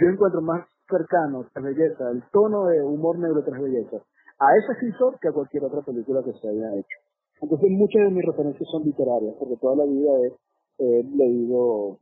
yo 0.00 0.08
encuentro 0.08 0.40
más 0.40 0.66
cercano, 0.88 1.46
Tres 1.52 1.64
Bellezas, 1.64 2.14
el 2.14 2.22
tono 2.30 2.66
de 2.66 2.82
humor 2.82 3.18
negro 3.18 3.42
Tres 3.44 3.60
Bellezas, 3.60 4.02
a 4.38 4.46
ese 4.56 4.72
escritor 4.72 5.18
que 5.20 5.28
a 5.28 5.32
cualquier 5.32 5.64
otra 5.64 5.82
película 5.82 6.22
que 6.22 6.32
se 6.34 6.48
haya 6.48 6.74
hecho. 6.76 6.98
Entonces 7.40 7.70
muchas 7.70 8.04
de 8.04 8.10
mis 8.10 8.24
referencias 8.24 8.68
son 8.70 8.84
literarias, 8.84 9.34
porque 9.38 9.56
toda 9.56 9.76
la 9.76 9.84
vida 9.84 10.10
he 10.78 11.02
leído 11.02 11.98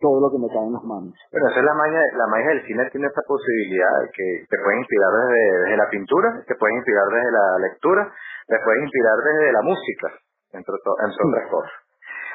todo 0.00 0.20
lo 0.20 0.28
que 0.30 0.38
me 0.38 0.48
cae 0.52 0.66
en 0.68 0.76
las 0.76 0.84
manos. 0.84 1.14
Pero 1.32 1.48
esa 1.48 1.60
es 1.60 1.64
la 1.64 1.74
magia, 1.74 2.00
la 2.16 2.28
magia 2.28 2.50
del 2.52 2.66
cine 2.66 2.84
tiene 2.92 3.08
esta 3.08 3.22
posibilidad 3.24 3.92
de 4.04 4.08
que 4.12 4.26
te 4.48 4.56
puede 4.60 4.76
inspirar 4.78 5.10
desde, 5.12 5.76
la 5.76 5.88
pintura, 5.88 6.28
te 6.46 6.54
puede 6.56 6.74
inspirar 6.76 7.06
desde 7.08 7.32
la 7.32 7.46
lectura, 7.64 8.12
te 8.46 8.58
puede 8.60 8.82
inspirar 8.84 9.16
desde 9.24 9.52
la 9.52 9.62
música, 9.62 10.08
entre, 10.52 10.74
otras 10.76 11.48
cosas. 11.50 11.72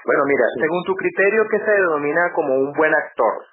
Bueno, 0.06 0.26
mira, 0.26 0.46
según 0.58 0.84
tu 0.84 0.96
criterio, 0.96 1.46
¿qué 1.50 1.60
se 1.60 1.72
denomina 1.72 2.34
como 2.34 2.56
un 2.56 2.74
buen 2.74 2.94
actor? 2.94 3.46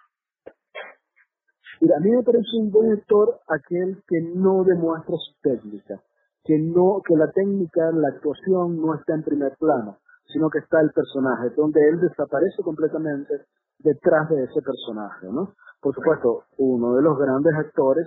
Mira, 1.80 1.96
a 1.96 2.00
mí 2.00 2.10
me 2.10 2.22
parece 2.24 2.56
un 2.58 2.70
buen 2.72 2.92
actor 2.92 3.38
aquel 3.46 4.02
que 4.08 4.18
no 4.34 4.64
demuestra 4.64 5.14
su 5.14 5.36
técnica, 5.42 6.00
que 6.42 6.56
no, 6.58 7.02
que 7.04 7.14
la 7.14 7.30
técnica, 7.30 7.92
la 7.92 8.08
actuación 8.16 8.80
no 8.80 8.94
está 8.96 9.14
en 9.14 9.22
primer 9.22 9.52
plano, 9.60 9.98
sino 10.28 10.50
que 10.50 10.58
está 10.58 10.80
el 10.80 10.90
personaje, 10.92 11.50
donde 11.56 11.80
él 11.88 12.00
desaparece 12.00 12.62
completamente 12.62 13.46
detrás 13.78 14.28
de 14.28 14.44
ese 14.44 14.60
personaje, 14.62 15.26
¿no? 15.30 15.54
Por 15.80 15.94
supuesto, 15.94 16.44
uno 16.58 16.96
de 16.96 17.02
los 17.02 17.18
grandes 17.18 17.54
actores 17.54 18.06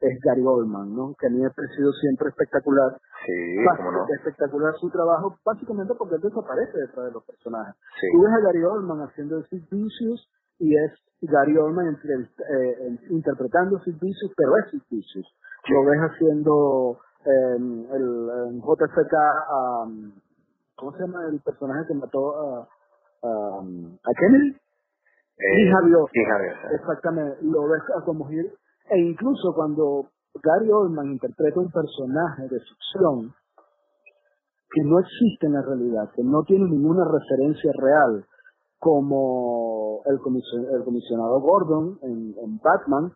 es 0.00 0.20
Gary 0.22 0.42
Oldman, 0.44 0.94
¿no? 0.94 1.14
Que 1.18 1.26
a 1.26 1.30
mí 1.30 1.38
me 1.38 1.46
ha 1.46 1.50
parecido 1.50 1.92
siempre 1.92 2.28
espectacular. 2.28 2.96
Sí, 3.26 3.56
cómo 3.76 3.92
no. 3.92 4.06
Espectacular 4.08 4.74
su 4.78 4.88
trabajo, 4.90 5.36
básicamente 5.44 5.94
porque 5.98 6.16
él 6.16 6.22
desaparece 6.22 6.78
detrás 6.78 7.06
de 7.06 7.12
los 7.12 7.24
personajes. 7.24 7.74
Sí. 8.00 8.06
Tú 8.12 8.22
ves 8.22 8.32
a 8.32 8.40
Gary 8.46 8.64
Oldman 8.64 9.00
haciendo 9.02 9.38
el 9.38 9.46
Sid 9.48 9.64
Vicious 9.70 10.28
y 10.60 10.76
es 10.76 10.92
Gary 11.22 11.56
Oldman 11.56 11.96
eh, 11.96 12.98
interpretando 13.10 13.78
Sid 13.80 13.98
Vicious, 14.00 14.32
pero 14.36 14.56
es 14.56 14.70
Sid 14.70 14.82
Vicious. 14.90 15.26
Lo 15.68 15.84
ves 15.84 15.98
haciendo 15.98 16.98
eh, 17.24 17.56
el, 17.58 18.60
JFK, 18.62 19.14
¿cómo 20.78 20.92
se 20.92 21.00
llama 21.00 21.26
el 21.30 21.40
personaje 21.40 21.86
que 21.88 21.94
mató 21.94 22.34
a, 22.36 22.68
a 23.22 24.12
Kennedy? 24.16 24.56
Eh, 25.38 25.72
Dios. 25.86 26.10
Exactamente, 26.72 27.38
lo 27.42 27.68
ves 27.68 27.82
a 27.96 28.04
como 28.04 28.28
E 28.30 28.98
incluso 28.98 29.52
cuando 29.54 30.10
Gary 30.42 30.70
Oldman 30.70 31.12
interpreta 31.12 31.60
un 31.60 31.70
personaje 31.70 32.42
de 32.42 32.60
ficción, 32.60 33.34
que 34.70 34.82
no 34.82 34.98
existe 34.98 35.46
en 35.46 35.54
la 35.54 35.62
realidad, 35.62 36.10
que 36.14 36.22
no 36.22 36.42
tiene 36.44 36.64
ninguna 36.64 37.04
referencia 37.04 37.72
real, 37.78 38.24
como 38.78 40.02
el, 40.06 40.14
el 40.14 40.84
comisionado 40.84 41.40
Gordon 41.40 41.98
en, 42.02 42.34
en 42.38 42.58
Batman, 42.58 43.12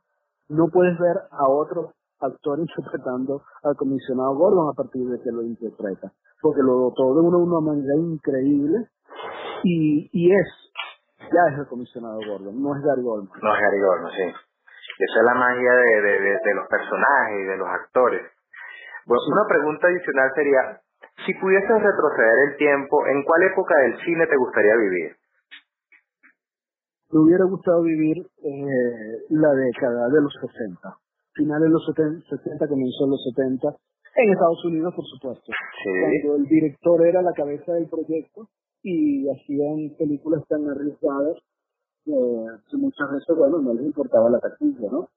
no 0.49 0.69
puedes 0.69 0.99
ver 0.99 1.17
a 1.31 1.49
otro 1.49 1.93
actor 2.23 2.59
interpretando 2.63 3.43
al 3.63 3.77
comisionado 3.77 4.35
Gordon 4.35 4.71
a 4.71 4.77
partir 4.77 5.07
de 5.09 5.21
que 5.21 5.31
lo 5.31 5.43
interpreta, 5.43 6.13
porque 6.41 6.63
lo 6.63 6.91
dotó 6.91 7.15
de 7.15 7.21
una, 7.21 7.39
una 7.39 7.61
manera 7.61 7.97
increíble 7.97 8.89
y, 9.65 10.09
y 10.13 10.35
es, 10.35 10.49
ya 11.19 11.53
es 11.53 11.59
el 11.59 11.67
comisionado 11.67 12.19
Gordon, 12.27 12.61
no 12.61 12.75
es 12.77 12.83
Gary 12.83 13.03
Goldman. 13.03 13.41
No 13.43 13.55
es 13.55 13.61
Gary 13.61 13.81
Goldman, 13.81 14.13
sí. 14.13 14.27
Esa 14.99 15.19
es 15.21 15.25
la 15.25 15.35
magia 15.35 15.73
de, 15.73 16.01
de, 16.03 16.21
de, 16.21 16.55
los 16.55 16.69
personajes 16.69 17.37
y 17.41 17.45
de 17.45 17.57
los 17.57 17.69
actores. 17.69 18.23
Bueno, 19.07 19.23
una 19.33 19.47
pregunta 19.49 19.89
adicional 19.89 20.31
sería, 20.35 20.81
si 21.27 21.35
pudieses 21.35 21.83
retroceder 21.83 22.35
el 22.51 22.57
tiempo, 22.57 23.07
¿en 23.07 23.23
cuál 23.25 23.43
época 23.45 23.77
del 23.79 23.99
cine 24.05 24.27
te 24.27 24.37
gustaría 24.37 24.77
vivir? 24.77 25.17
Me 27.11 27.21
hubiera 27.21 27.45
gustado 27.45 27.83
vivir 27.83 28.19
eh, 28.19 29.19
la 29.31 29.51
década 29.53 30.09
de 30.09 30.23
los 30.23 30.33
60, 30.41 30.97
finales 31.35 31.69
de 31.69 31.71
los 31.71 31.87
70, 31.87 32.29
60, 32.29 32.69
comenzó 32.69 33.05
en 33.05 33.11
los 33.11 33.25
70, 33.35 33.77
en 34.17 34.33
Estados 34.33 34.65
Unidos, 34.65 34.95
por 34.95 35.07
supuesto. 35.07 35.53
Sí. 35.83 35.91
Cuando 36.25 36.37
el 36.43 36.49
director 36.49 37.07
era 37.07 37.23
la 37.23 37.33
cabeza 37.33 37.73
del 37.73 37.89
proyecto 37.89 38.49
y 38.83 39.29
hacían 39.31 39.97
películas 39.97 40.43
tan 40.49 40.69
arriesgadas 40.69 41.37
eh, 42.07 42.47
que 42.69 42.77
muchas 42.77 43.13
veces, 43.13 43.37
bueno, 43.37 43.59
no 43.59 43.75
les 43.75 43.87
importaba 43.87 44.29
la 44.29 44.41
taquilla, 44.41 44.91
¿no? 44.91 45.09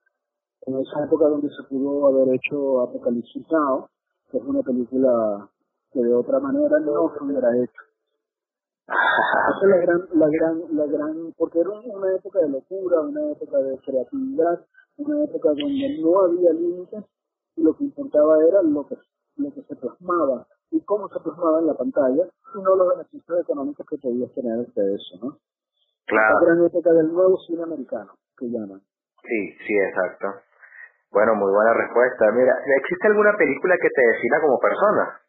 En 0.66 0.78
esa 0.78 1.04
época 1.04 1.28
donde 1.28 1.48
se 1.48 1.62
pudo 1.68 2.06
haber 2.06 2.34
hecho 2.34 2.82
Apocalipsis 2.82 3.44
Now, 3.50 3.88
que 4.30 4.38
es 4.38 4.44
una 4.44 4.62
película 4.62 5.48
que 5.92 6.00
de 6.00 6.14
otra 6.14 6.38
manera 6.40 6.78
no 6.80 7.12
se 7.16 7.24
hubiera 7.24 7.48
hecho. 7.56 7.82
Esa 8.86 9.64
es 9.64 9.68
la 9.68 9.76
gran, 9.78 10.00
la 10.14 10.28
gran, 10.28 10.76
la 10.76 10.86
gran, 10.86 11.32
porque 11.36 11.58
era 11.60 11.70
una 11.70 12.14
época 12.14 12.40
de 12.40 12.50
locura, 12.50 13.00
una 13.00 13.32
época 13.32 13.58
de 13.58 13.78
creatividad, 13.78 14.64
una 14.96 15.24
época 15.24 15.48
donde 15.50 15.98
no 16.00 16.20
había 16.24 16.52
límites 16.52 17.04
y 17.56 17.62
lo 17.62 17.76
que 17.76 17.84
importaba 17.84 18.36
era 18.48 18.62
lo 18.62 18.86
que, 18.86 18.96
lo 19.36 19.52
que 19.52 19.62
se 19.62 19.76
plasmaba 19.76 20.46
y 20.70 20.80
cómo 20.82 21.08
se 21.08 21.20
plasmaba 21.20 21.60
en 21.60 21.66
la 21.66 21.74
pantalla 21.74 22.24
y 22.24 22.62
no 22.62 22.76
los 22.76 22.88
beneficios 22.96 23.40
económicos 23.40 23.86
que 23.88 23.98
podías 23.98 24.32
tener 24.32 24.66
de 24.66 24.94
eso, 24.94 25.18
¿no? 25.22 25.38
Claro. 26.06 26.40
La 26.40 26.46
gran 26.46 26.66
época 26.66 26.92
del 26.92 27.12
nuevo 27.12 27.36
cine 27.46 27.62
americano, 27.62 28.12
que 28.38 28.46
llaman. 28.46 28.80
Sí, 29.22 29.56
sí, 29.66 29.74
exacto. 29.74 30.28
Bueno, 31.10 31.34
muy 31.34 31.50
buena 31.50 31.74
respuesta. 31.74 32.30
Mira, 32.32 32.54
¿existe 32.78 33.08
alguna 33.08 33.36
película 33.36 33.74
que 33.80 33.88
te 33.90 34.06
defina 34.06 34.40
como 34.40 34.58
persona? 34.58 35.20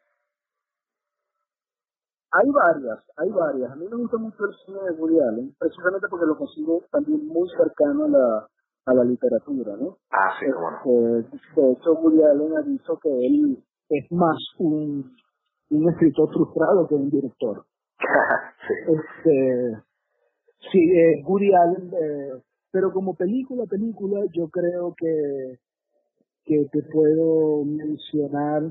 Hay 2.30 2.50
varias, 2.50 2.98
hay 3.16 3.30
varias. 3.30 3.72
A 3.72 3.76
mí 3.76 3.88
me 3.88 3.96
gusta 3.96 4.18
mucho 4.18 4.44
el 4.44 4.54
cine 4.64 4.80
de 4.84 5.00
Woody 5.00 5.18
Allen, 5.18 5.54
precisamente 5.58 6.06
porque 6.10 6.26
lo 6.26 6.36
consigo 6.36 6.84
también 6.92 7.26
muy 7.26 7.48
cercano 7.56 8.04
a 8.04 8.08
la, 8.08 8.48
a 8.88 8.94
la 8.94 9.04
literatura, 9.04 9.76
¿no? 9.76 9.98
Ah, 10.10 10.30
sí, 10.38 10.46
cómo 10.52 10.70
no. 10.70 11.18
Este, 11.18 11.60
de 11.60 11.72
hecho, 11.72 11.92
Woody 11.94 12.22
Allen 12.22 12.56
ha 12.56 12.62
dicho 12.62 12.98
que 13.02 13.08
él 13.08 13.58
es 13.90 14.12
más 14.12 14.36
un, 14.58 15.14
un 15.70 15.90
escritor 15.90 16.32
frustrado 16.32 16.86
que 16.88 16.94
un 16.94 17.10
director. 17.10 17.64
sí. 18.66 18.74
Este, 18.92 19.72
sí, 20.72 20.78
eh, 20.78 21.22
Woody 21.26 21.50
Allen, 21.54 21.90
eh, 21.92 22.42
pero 22.72 22.92
como 22.92 23.14
película, 23.14 23.64
película, 23.68 24.20
yo 24.32 24.48
creo 24.48 24.94
que, 24.96 25.58
que 26.44 26.66
te 26.72 26.82
puedo 26.90 27.64
mencionar 27.64 28.62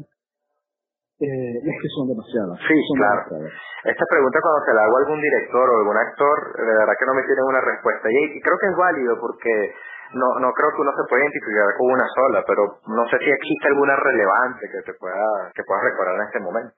eh, 1.20 1.58
es 1.58 1.76
que 1.82 1.90
son 1.98 2.08
demasiadas. 2.08 2.60
Sí, 2.62 2.78
son 2.90 2.98
claro. 2.98 3.26
demasiadas. 3.26 3.54
Esta 3.86 4.06
pregunta 4.06 4.38
cuando 4.42 4.66
se 4.66 4.74
la 4.74 4.82
hago 4.86 4.98
a 4.98 5.02
algún 5.02 5.22
director 5.22 5.66
o 5.66 5.78
algún 5.82 5.98
actor, 5.98 6.38
de 6.54 6.74
verdad 6.78 6.94
que 6.94 7.06
no 7.10 7.14
me 7.18 7.26
tienen 7.26 7.46
una 7.46 7.62
respuesta. 7.62 8.06
Y, 8.12 8.38
y 8.38 8.42
creo 8.42 8.58
que 8.62 8.68
es 8.70 8.78
válido 8.78 9.18
porque 9.20 9.74
no, 10.14 10.40
no 10.40 10.52
creo 10.54 10.70
que 10.76 10.82
uno 10.82 10.92
se 10.96 11.08
pueda 11.10 11.24
identificar 11.24 11.68
con 11.78 11.92
una 11.92 12.08
sola, 12.16 12.44
pero 12.48 12.80
no 12.88 13.04
sé 13.10 13.18
si 13.20 13.30
existe 13.30 13.68
alguna 13.68 13.96
relevante 13.96 14.70
que 14.72 14.82
te 14.84 14.94
pueda, 14.98 15.52
que 15.56 15.64
puedas 15.64 15.84
recordar 15.84 16.16
en 16.16 16.28
este 16.28 16.40
momento. 16.40 16.74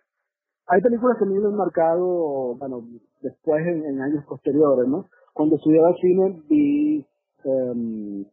Hay 0.67 0.81
películas 0.81 1.17
que 1.17 1.25
me 1.25 1.37
han 1.37 1.55
marcado, 1.55 2.55
bueno, 2.57 2.81
después 3.21 3.65
en, 3.65 3.85
en 3.85 4.01
años 4.01 4.23
posteriores, 4.25 4.87
¿no? 4.87 5.05
Cuando 5.33 5.55
estudiaba 5.55 5.93
cine 5.99 6.41
vi 6.49 7.05
um, 7.45 8.25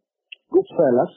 Goodfellas 0.51 1.13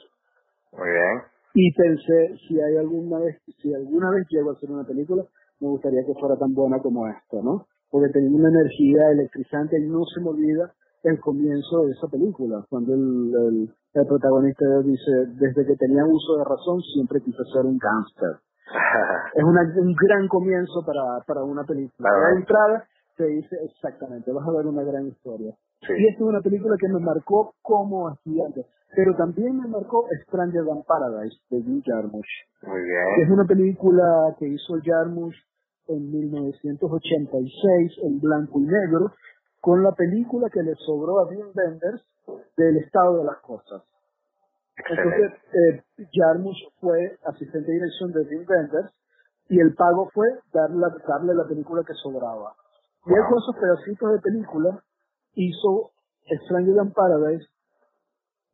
Muy 0.72 0.88
bien. 0.88 1.22
y 1.54 1.72
pensé 1.74 2.36
si 2.48 2.60
hay 2.60 2.76
alguna 2.78 3.18
vez, 3.18 3.36
si 3.60 3.74
alguna 3.74 4.10
vez 4.10 4.26
llego 4.30 4.50
a 4.50 4.54
hacer 4.54 4.70
una 4.70 4.84
película, 4.84 5.22
me 5.60 5.68
gustaría 5.68 6.00
que 6.06 6.14
fuera 6.18 6.36
tan 6.36 6.54
buena 6.54 6.78
como 6.80 7.06
esta, 7.08 7.36
¿no? 7.42 7.66
Porque 7.90 8.12
tenía 8.12 8.30
una 8.30 8.48
energía 8.48 9.10
electrizante 9.12 9.76
y 9.78 9.88
no 9.88 10.04
se 10.04 10.20
me 10.22 10.30
olvida 10.30 10.72
el 11.02 11.18
comienzo 11.20 11.84
de 11.86 11.92
esa 11.92 12.08
película, 12.08 12.64
cuando 12.68 12.94
el, 12.94 13.32
el, 13.34 13.74
el 13.94 14.06
protagonista 14.06 14.64
dice, 14.84 15.10
desde 15.40 15.66
que 15.66 15.76
tenía 15.76 16.04
uso 16.04 16.36
de 16.38 16.44
razón 16.44 16.80
siempre 16.94 17.20
quise 17.20 17.42
ser 17.52 17.64
un 17.64 17.78
gángster. 17.78 18.36
Es 19.34 19.44
una, 19.44 19.62
un 19.62 19.94
gran 19.94 20.28
comienzo 20.28 20.84
para, 20.84 21.24
para 21.26 21.42
una 21.44 21.64
película. 21.64 22.08
Claro. 22.08 22.22
La 22.34 22.38
entrada 22.38 22.84
te 23.16 23.26
dice 23.26 23.56
exactamente, 23.64 24.32
vas 24.32 24.46
a 24.46 24.52
ver 24.52 24.66
una 24.66 24.82
gran 24.82 25.06
historia. 25.06 25.54
Sí. 25.86 25.92
Y 25.98 26.06
esta 26.08 26.22
es 26.24 26.28
una 26.28 26.40
película 26.40 26.76
que 26.78 26.88
me 26.88 27.00
marcó 27.00 27.54
como 27.62 28.10
estudiante, 28.10 28.66
pero 28.94 29.14
también 29.16 29.56
me 29.56 29.68
marcó 29.68 30.04
Stranger 30.26 30.64
Than 30.66 30.82
Paradise 30.86 31.36
de 31.50 31.62
Jim 31.62 31.82
Jarmusch, 31.84 32.28
Muy 32.62 32.80
que 32.82 33.22
es 33.22 33.28
bien. 33.28 33.32
una 33.32 33.44
película 33.46 34.34
que 34.38 34.46
hizo 34.48 34.74
Jarmusch 34.84 35.36
en 35.88 36.10
1986 36.10 37.92
en 38.04 38.20
blanco 38.20 38.58
y 38.60 38.64
negro, 38.64 39.12
con 39.60 39.82
la 39.82 39.92
película 39.92 40.48
que 40.50 40.62
le 40.62 40.74
sobró 40.76 41.20
a 41.20 41.26
Wim 41.28 41.52
Wenders 41.54 42.02
del 42.56 42.76
estado 42.78 43.18
de 43.18 43.24
las 43.24 43.38
cosas. 43.38 43.82
Entonces, 44.76 45.32
Excelente. 45.32 45.84
eh, 45.98 46.08
Jarmusch 46.12 46.56
fue 46.80 47.18
asistente 47.26 47.66
de 47.66 47.72
dirección 47.74 48.12
de 48.12 48.20
Wim 48.22 48.46
Wenders 48.48 48.90
y 49.48 49.60
el 49.60 49.74
pago 49.74 50.08
fue 50.14 50.26
darle, 50.52 50.86
darle 51.06 51.34
la 51.34 51.46
película 51.46 51.82
que 51.86 51.92
sobraba. 51.94 52.54
Y 53.06 53.12
él 53.12 53.20
Wow. 53.20 53.28
con 53.28 53.38
esos 53.38 53.56
pedacitos 53.60 54.12
de 54.12 54.18
película 54.20 54.82
hizo 55.34 55.90
Stranger 56.46 56.76
Than 56.76 56.92
Paradise, 56.92 57.46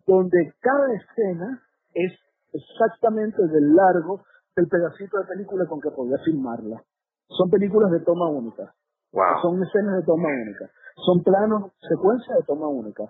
donde 0.06 0.54
cada 0.60 0.92
escena 0.94 1.62
es 1.94 2.12
exactamente 2.52 3.42
del 3.46 3.74
largo 3.74 4.22
del 4.56 4.66
pedacito 4.68 5.18
de 5.18 5.26
película 5.26 5.66
con 5.66 5.80
que 5.80 5.90
podía 5.90 6.16
filmarla. 6.24 6.82
Son 7.28 7.50
películas 7.50 7.90
de 7.92 8.00
toma 8.00 8.28
única. 8.30 8.74
Wow. 9.12 9.42
Son 9.42 9.62
escenas 9.62 9.96
de 9.98 10.02
toma 10.04 10.28
única. 10.28 10.70
Son 10.96 11.22
planos, 11.22 11.72
secuencias 11.88 12.38
de 12.38 12.44
toma 12.44 12.68
única. 12.68 13.04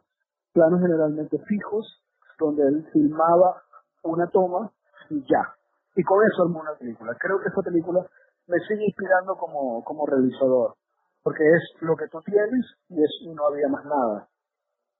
Planos 0.52 0.80
generalmente 0.80 1.38
fijos, 1.46 2.02
donde 2.38 2.62
él 2.66 2.86
filmaba 2.92 3.62
una 4.02 4.26
toma 4.28 4.70
y 5.10 5.20
ya. 5.22 5.54
Y 5.94 6.02
con 6.02 6.18
eso 6.26 6.42
armó 6.42 6.60
una 6.60 6.74
película. 6.74 7.14
Creo 7.18 7.38
que 7.40 7.48
esa 7.48 7.62
película 7.62 8.04
me 8.48 8.58
sigue 8.60 8.84
inspirando 8.84 9.36
como, 9.36 9.82
como 9.84 10.06
realizador. 10.06 10.74
Porque 11.22 11.42
es 11.42 11.82
lo 11.82 11.96
que 11.96 12.08
tú 12.08 12.20
tienes 12.22 12.64
y, 12.88 13.02
es, 13.02 13.10
y 13.22 13.34
no 13.34 13.46
había 13.46 13.68
más 13.68 13.84
nada. 13.84 14.28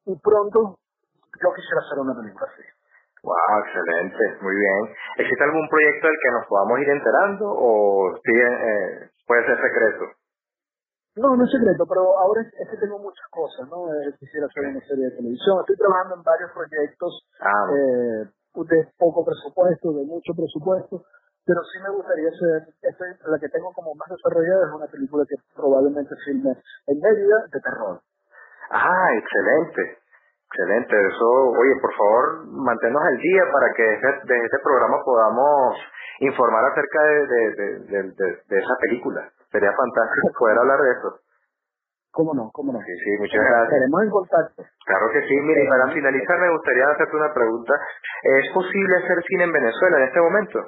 Y 0.07 0.17
pronto 0.17 0.79
yo 1.43 1.49
quisiera 1.55 1.81
hacer 1.85 1.99
una 1.99 2.15
película 2.15 2.47
así. 2.51 2.63
Wow, 3.23 3.59
excelente, 3.67 4.39
muy 4.43 4.55
bien. 4.55 4.95
¿Existe 5.19 5.45
algún 5.45 5.69
proyecto 5.69 6.07
del 6.07 6.17
que 6.23 6.31
nos 6.31 6.47
podamos 6.47 6.79
ir 6.79 6.89
enterando 6.89 7.45
o 7.51 8.17
eh, 8.17 9.11
puede 9.27 9.47
ser 9.47 9.57
secreto? 9.61 10.16
No, 11.17 11.35
no 11.37 11.45
es 11.45 11.51
secreto, 11.51 11.87
pero 11.89 12.17
ahora 12.19 12.43
es, 12.43 12.53
que 12.71 12.77
tengo 12.77 12.99
muchas 12.99 13.27
cosas, 13.31 13.69
¿no? 13.69 13.89
Eh, 13.89 14.13
quisiera 14.21 14.47
hacer 14.47 14.69
una 14.69 14.81
serie 14.85 15.05
de 15.09 15.17
televisión. 15.17 15.61
Estoy 15.61 15.77
trabajando 15.77 16.15
en 16.17 16.23
varios 16.23 16.51
proyectos 16.53 17.13
Ah, 17.41 17.67
eh, 17.73 18.25
de 18.29 18.89
poco 18.99 19.25
presupuesto, 19.25 19.93
de 19.93 20.05
mucho 20.05 20.33
presupuesto, 20.37 21.05
pero 21.45 21.61
sí 21.73 21.79
me 21.83 21.91
gustaría 21.97 22.29
hacer, 22.29 23.17
la 23.27 23.39
que 23.39 23.49
tengo 23.49 23.73
como 23.73 23.95
más 23.95 24.09
desarrollada 24.13 24.69
es 24.69 24.75
una 24.77 24.87
película 24.89 25.25
que 25.29 25.37
probablemente 25.55 26.15
filme 26.25 26.53
en 26.87 27.01
Mérida 27.01 27.49
de 27.53 27.61
terror. 27.61 28.01
ah, 28.71 29.09
excelente. 29.17 29.99
Excelente, 30.49 30.95
eso, 31.09 31.29
oye, 31.59 31.75
por 31.83 31.93
favor, 31.97 32.47
manténnos 32.47 33.03
al 33.03 33.19
día 33.19 33.43
para 33.53 33.67
que 33.77 33.83
desde, 33.83 34.13
desde 34.25 34.45
este 34.47 34.59
programa 34.63 34.97
podamos 35.05 35.77
informar 36.21 36.65
acerca 36.71 37.03
de, 37.03 37.27
de, 37.27 38.03
de- 38.15 38.37
de 38.49 38.59
esa 38.59 38.75
película. 38.81 39.29
Sería 39.57 39.73
fantástico 39.73 40.29
poder 40.39 40.59
hablar 40.59 40.81
de 40.85 40.91
eso. 40.93 41.09
¿Cómo 42.13 42.33
no? 42.37 42.51
¿Cómo 42.53 42.73
no? 42.73 42.81
Sí, 42.81 42.93
sí, 42.93 43.11
muchas 43.17 43.41
gracias. 43.41 43.73
Estaremos 43.73 44.03
en 44.05 44.11
contacto. 44.11 44.61
Claro 44.85 45.07
que 45.13 45.21
sí, 45.25 45.35
mire, 45.41 45.65
y 45.65 45.69
para 45.69 45.89
finalizar 45.93 46.37
me 46.41 46.53
gustaría 46.53 46.85
hacerte 46.93 47.17
una 47.17 47.33
pregunta. 47.33 47.73
¿Es 48.23 48.53
posible 48.53 48.97
hacer 49.01 49.17
cine 49.29 49.45
en 49.45 49.53
Venezuela 49.53 49.97
en 49.97 50.05
este 50.05 50.21
momento? 50.21 50.59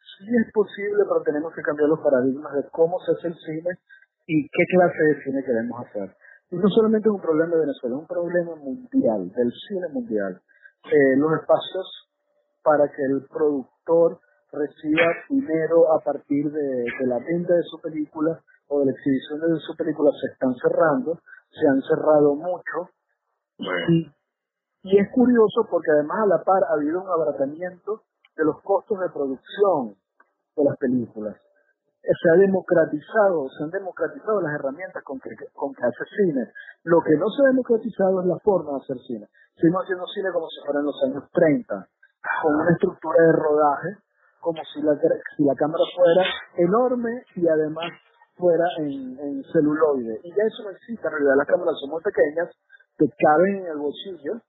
Sí 0.00 0.28
es 0.28 0.52
posible, 0.52 1.04
pero 1.08 1.22
tenemos 1.24 1.54
que 1.54 1.62
cambiar 1.62 1.88
los 1.88 2.00
paradigmas 2.00 2.52
de 2.52 2.68
cómo 2.72 3.00
se 3.00 3.12
hace 3.12 3.28
el 3.28 3.36
cine 3.36 3.70
y 4.26 4.48
qué 4.48 4.64
clase 4.76 5.02
de 5.08 5.22
cine 5.24 5.44
queremos 5.44 5.76
hacer. 5.80 6.16
Y 6.52 6.56
no 6.56 6.68
solamente 6.68 7.08
es 7.08 7.14
un 7.14 7.20
problema 7.20 7.52
de 7.56 7.64
Venezuela, 7.64 7.96
es 7.96 8.00
un 8.00 8.08
problema 8.08 8.54
mundial, 8.56 9.28
del 9.32 9.52
cine 9.68 9.88
mundial. 9.92 10.40
Eh, 10.84 11.16
los 11.16 11.32
espacios 11.32 12.08
para 12.62 12.88
que 12.88 13.04
el 13.04 13.24
productor 13.28 14.20
reciba 14.52 15.06
dinero 15.28 15.92
a 15.92 16.00
partir 16.00 16.50
de, 16.50 16.84
la 17.06 17.18
venta 17.18 17.54
de 17.54 17.62
su 17.62 17.80
película 17.80 18.40
o 18.68 18.80
de 18.80 18.86
la 18.86 18.92
exhibición 18.92 19.40
de 19.40 19.60
su 19.60 19.76
película 19.76 20.10
se 20.12 20.32
están 20.32 20.54
cerrando, 20.56 21.20
se 21.50 21.66
han 21.66 21.80
cerrado 21.82 22.34
mucho. 22.34 22.90
Y, 23.58 24.10
y 24.82 24.98
es 24.98 25.08
curioso 25.12 25.66
porque 25.70 25.90
además 25.90 26.18
a 26.24 26.26
la 26.26 26.44
par 26.44 26.62
ha 26.64 26.74
habido 26.74 27.02
un 27.02 27.08
abaratamiento 27.08 28.02
de 28.36 28.44
los 28.44 28.60
costos 28.62 29.00
de 29.00 29.08
producción 29.10 29.96
de 30.56 30.64
las 30.64 30.76
películas 30.78 31.36
se 32.02 32.30
ha 32.30 32.36
democratizado, 32.36 33.48
se 33.50 33.64
han 33.64 33.70
democratizado 33.70 34.40
las 34.40 34.54
herramientas 34.54 35.02
con 35.04 35.20
que, 35.20 35.30
con 35.52 35.74
que 35.74 35.84
hace 35.84 36.04
cine. 36.16 36.52
Lo 36.84 37.00
que 37.02 37.16
no 37.16 37.28
se 37.28 37.42
ha 37.42 37.48
democratizado 37.48 38.20
es 38.22 38.26
la 38.26 38.38
forma 38.38 38.72
de 38.72 38.76
hacer 38.78 38.96
cine. 39.06 39.28
Sino 39.56 39.78
haciendo 39.80 40.06
cine 40.06 40.30
como 40.32 40.48
si 40.48 40.64
fuera 40.64 40.80
en 40.80 40.86
los 40.86 41.02
años 41.04 41.24
30, 41.32 41.88
con 42.42 42.54
una 42.54 42.70
estructura 42.72 43.22
de 43.22 43.32
rodaje, 43.32 43.88
como 44.40 44.62
si 44.72 44.82
la, 44.82 44.94
si 45.36 45.44
la 45.44 45.54
cámara 45.54 45.84
fuera 45.94 46.24
enorme 46.56 47.22
y 47.36 47.48
además 47.48 47.92
fuera 48.36 48.64
en, 48.78 49.18
en 49.18 49.44
celuloide. 49.52 50.20
Y 50.22 50.30
ya 50.30 50.44
eso 50.44 50.62
no 50.64 50.70
existe, 50.70 51.06
en 51.06 51.12
realidad 51.12 51.34
las 51.36 51.46
cámaras 51.46 51.74
son 51.80 51.90
muy 51.90 52.02
pequeñas, 52.02 52.48
que 52.96 53.06
caben 53.18 53.56
en 53.62 53.66
el 53.66 53.78
bolsillo, 53.78 54.40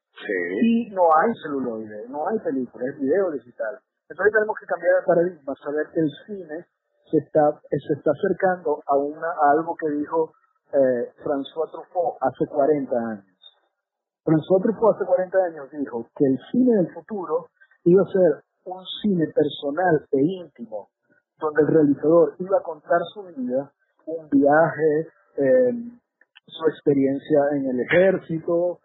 y 0.62 0.90
no 0.92 1.04
hay 1.16 1.32
celuloide, 1.44 2.08
no 2.10 2.28
hay 2.28 2.40
película, 2.40 2.86
es 2.86 3.00
video 3.00 3.32
digital. 3.32 3.80
Entonces 4.10 4.34
tenemos 4.34 4.58
que 4.60 4.66
cambiar 4.66 5.00
el 5.00 5.06
paradigma, 5.06 5.54
saber 5.64 5.88
que 5.94 6.00
el 6.00 6.10
cine 6.26 6.66
se 7.10 7.18
está, 7.18 7.62
se 7.70 7.94
está 7.94 8.12
acercando 8.12 8.82
a, 8.86 8.98
una, 8.98 9.30
algo 9.54 9.76
que 9.76 9.90
dijo 9.90 10.34
eh, 10.74 11.14
François 11.24 11.70
Truffaut 11.72 12.18
hace 12.22 12.46
40 12.48 12.96
años. 12.98 13.38
François 14.26 14.62
Truffaut 14.62 14.96
hace 14.96 15.06
40 15.06 15.38
años 15.38 15.72
dijo 15.72 16.08
que 16.16 16.26
el 16.26 16.38
cine 16.52 16.76
del 16.78 16.94
futuro 16.94 17.50
iba 17.86 18.02
a 18.02 18.12
ser 18.12 18.44
un 18.76 18.86
cine 19.02 19.28
personal 19.28 20.06
e 20.12 20.22
íntimo, 20.22 20.90
donde 21.40 21.62
el 21.62 21.68
realizador 21.68 22.36
iba 22.40 22.58
a 22.58 22.64
contar 22.64 23.00
su 23.14 23.24
vida, 23.24 23.72
un 24.06 24.30
viaje, 24.30 25.08
eh, 25.38 25.74
su 26.46 26.66
experiencia 26.68 27.40
en 27.52 27.66
el 27.68 27.80
ejército, 27.82 28.80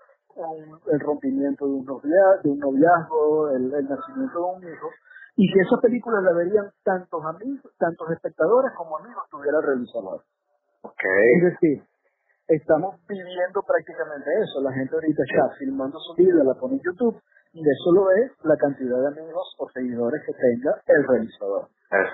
el 0.90 1.01
rompimiento 1.01 1.66
de 1.66 1.73
un, 1.73 1.85
noviazgo, 1.85 2.42
de 2.42 2.51
un 2.51 2.59
noviazgo 2.59 3.51
el, 3.51 3.75
el, 3.75 3.88
nacimiento 3.88 4.38
de 4.38 4.44
un 4.44 4.62
hijo, 4.75 4.90
y 5.37 5.53
que 5.53 5.61
esa 5.61 5.81
película 5.81 6.20
la 6.20 6.33
verían 6.33 6.70
tantos 6.83 7.25
amigos, 7.25 7.73
tantos 7.79 8.11
espectadores 8.11 8.73
como 8.77 8.99
amigos 8.99 9.25
tuviera 9.31 9.59
el 9.59 9.64
realizador. 9.64 10.23
Okay. 10.83 11.37
Es 11.37 11.42
decir, 11.53 11.83
estamos 12.49 12.97
viviendo 13.09 13.62
prácticamente 13.62 14.31
eso. 14.42 14.61
La 14.62 14.73
gente 14.73 14.94
ahorita 14.94 15.23
está 15.23 15.57
filmando 15.59 15.99
su 15.99 16.14
vida, 16.14 16.44
la 16.44 16.55
pone 16.55 16.75
en 16.75 16.83
YouTube 16.83 17.20
y 17.54 17.62
eso 17.62 17.92
lo 17.94 18.10
es 18.10 18.32
la 18.42 18.56
cantidad 18.56 18.98
de 18.98 19.08
amigos 19.14 19.54
o 19.58 19.70
seguidores 19.70 20.20
que 20.26 20.34
tenga 20.34 20.74
el 20.86 21.06
realizador. 21.06 21.70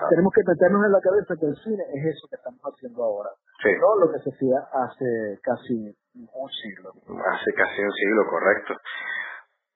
Tenemos 0.09 0.31
que 0.33 0.45
meternos 0.45 0.85
en 0.85 0.91
la 0.91 1.01
cabeza 1.01 1.33
que 1.33 1.47
el 1.49 1.57
cine 1.65 1.81
es 1.81 2.13
eso 2.13 2.29
que 2.29 2.37
estamos 2.37 2.61
haciendo 2.61 3.03
ahora. 3.03 3.29
No 3.65 4.05
lo 4.05 4.11
que 4.13 4.19
se 4.21 4.29
hacía 4.29 4.61
hace 4.69 5.41
casi 5.41 5.89
un 6.13 6.49
siglo. 6.61 6.93
Hace 7.25 7.49
casi 7.57 7.81
un 7.81 7.91
siglo, 7.91 8.29
correcto. 8.29 8.77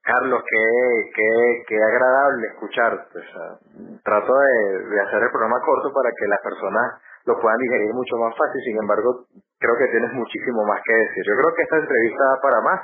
Carlos, 0.05 0.43
qué, 0.45 1.11
qué, 1.15 1.29
qué 1.67 1.77
agradable 1.81 2.47
escucharte. 2.53 3.19
trato 4.03 4.33
de, 4.37 5.01
hacer 5.01 5.23
el 5.23 5.31
programa 5.33 5.57
corto 5.65 5.89
para 5.91 6.13
que 6.13 6.27
las 6.29 6.41
personas 6.45 7.01
lo 7.25 7.41
puedan 7.41 7.57
digerir 7.57 7.91
mucho 7.91 8.17
más 8.17 8.37
fácil. 8.37 8.61
Sin 8.61 8.77
embargo, 8.77 9.25
creo 9.57 9.75
que 9.81 9.89
tienes 9.89 10.13
muchísimo 10.13 10.61
más 10.65 10.81
que 10.85 10.93
decir. 10.93 11.23
Yo 11.25 11.33
creo 11.41 11.55
que 11.57 11.63
esta 11.63 11.77
entrevista 11.77 12.21
va 12.21 12.41
para 12.41 12.61
más 12.61 12.79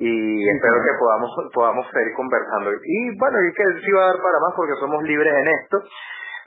y 0.00 0.48
espero 0.48 0.78
que 0.82 0.94
podamos 0.98 1.30
podamos 1.52 1.86
seguir 1.92 2.14
conversando. 2.14 2.70
Y 2.72 3.18
bueno, 3.18 3.38
y 3.42 3.52
que 3.52 3.64
sí 3.84 3.90
va 3.92 4.02
a 4.02 4.06
dar 4.14 4.22
para 4.22 4.38
más 4.40 4.54
porque 4.54 4.78
somos 4.80 5.02
libres 5.02 5.34
en 5.34 5.48
esto 5.48 5.82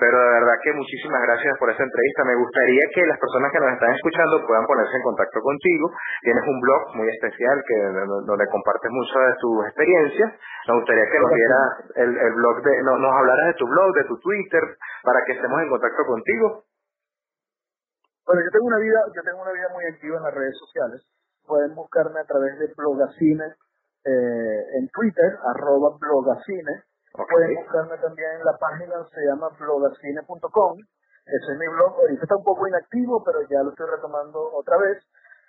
pero 0.02 0.18
de 0.18 0.34
verdad 0.34 0.58
que 0.66 0.74
muchísimas 0.74 1.22
gracias 1.30 1.54
por 1.62 1.70
esta 1.70 1.86
entrevista. 1.86 2.26
Me 2.26 2.34
gustaría 2.34 2.82
que 2.90 3.06
las 3.06 3.22
personas 3.22 3.54
que 3.54 3.62
nos 3.62 3.70
están 3.70 3.94
escuchando 3.94 4.42
puedan 4.50 4.66
ponerse 4.66 4.98
en 4.98 5.06
contacto 5.06 5.38
contigo. 5.46 5.94
Tienes 6.26 6.42
un 6.42 6.58
blog 6.58 6.82
muy 6.98 7.08
especial 7.14 7.62
que 7.62 7.78
donde 8.26 8.50
compartes 8.50 8.90
mucho 8.90 9.14
de 9.14 9.34
tus 9.38 9.62
experiencias. 9.70 10.34
Me 10.66 10.74
gustaría 10.74 11.06
que 11.06 11.20
nos 11.22 11.32
dieras 11.38 11.68
el, 12.02 12.12
el 12.18 12.34
blog 12.34 12.66
de, 12.66 12.82
no, 12.82 12.98
nos 12.98 13.14
hablaras 13.14 13.46
de 13.54 13.58
tu 13.62 13.70
blog, 13.70 13.94
de 13.94 14.06
tu 14.10 14.18
Twitter, 14.18 14.64
para 15.06 15.22
que 15.22 15.38
estemos 15.38 15.62
en 15.62 15.70
contacto 15.70 16.02
contigo. 16.02 16.66
Bueno, 18.26 18.42
yo 18.42 18.50
tengo 18.50 18.66
una 18.74 18.82
vida, 18.82 19.00
yo 19.14 19.22
tengo 19.22 19.42
una 19.46 19.54
vida 19.54 19.70
muy 19.70 19.86
activa 19.86 20.18
en 20.18 20.24
las 20.26 20.34
redes 20.34 20.58
sociales. 20.58 21.06
Pueden 21.46 21.76
buscarme 21.76 22.20
a 22.20 22.26
través 22.26 22.58
de 22.60 22.74
Blogacine 22.76 23.56
eh, 24.06 24.78
en 24.78 24.90
Twitter, 24.90 25.38
arroba 25.44 25.98
Blogacine 26.00 26.84
Pueden 27.14 27.56
buscarme 27.56 27.98
también 27.98 28.40
en 28.40 28.46
la 28.46 28.58
página, 28.58 28.96
se 29.12 29.22
llama 29.26 29.50
blogacine.com. 29.60 30.80
Ese 30.80 31.52
es 31.52 31.60
mi 31.60 31.68
blog. 31.68 32.00
Ahorita 32.00 32.24
está 32.24 32.36
un 32.38 32.44
poco 32.44 32.68
inactivo, 32.68 33.22
pero 33.24 33.42
ya 33.50 33.64
lo 33.64 33.72
estoy 33.72 33.90
retomando 33.90 34.40
otra 34.54 34.78
vez. 34.78 35.04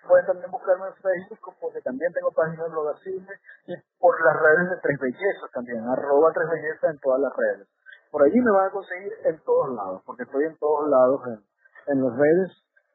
Pueden 0.06 0.26
también 0.26 0.50
buscarme 0.50 0.88
en 0.88 0.94
Facebook, 0.94 1.54
porque 1.60 1.80
también 1.82 2.12
tengo 2.12 2.32
página 2.32 2.64
de 2.64 2.70
Blogacine. 2.70 3.32
Y 3.66 3.74
por 4.00 4.24
las 4.24 4.36
redes 4.42 4.70
de 4.70 4.76
Tres 4.82 4.98
Bellezas 4.98 5.50
también, 5.54 5.86
arroba 5.86 6.32
Tres 6.34 6.50
Bellezas 6.50 6.90
en 6.90 6.98
todas 6.98 7.20
las 7.20 7.32
redes. 7.36 7.68
Por 8.10 8.22
allí 8.22 8.40
me 8.40 8.50
van 8.50 8.66
a 8.66 8.70
conseguir 8.70 9.12
en 9.24 9.38
todos 9.44 9.70
lados, 9.70 10.02
porque 10.04 10.24
estoy 10.24 10.44
en 10.44 10.58
todos 10.58 10.88
lados 10.90 11.22
en, 11.28 11.94
en 11.94 12.02
las 12.02 12.16
redes 12.18 12.50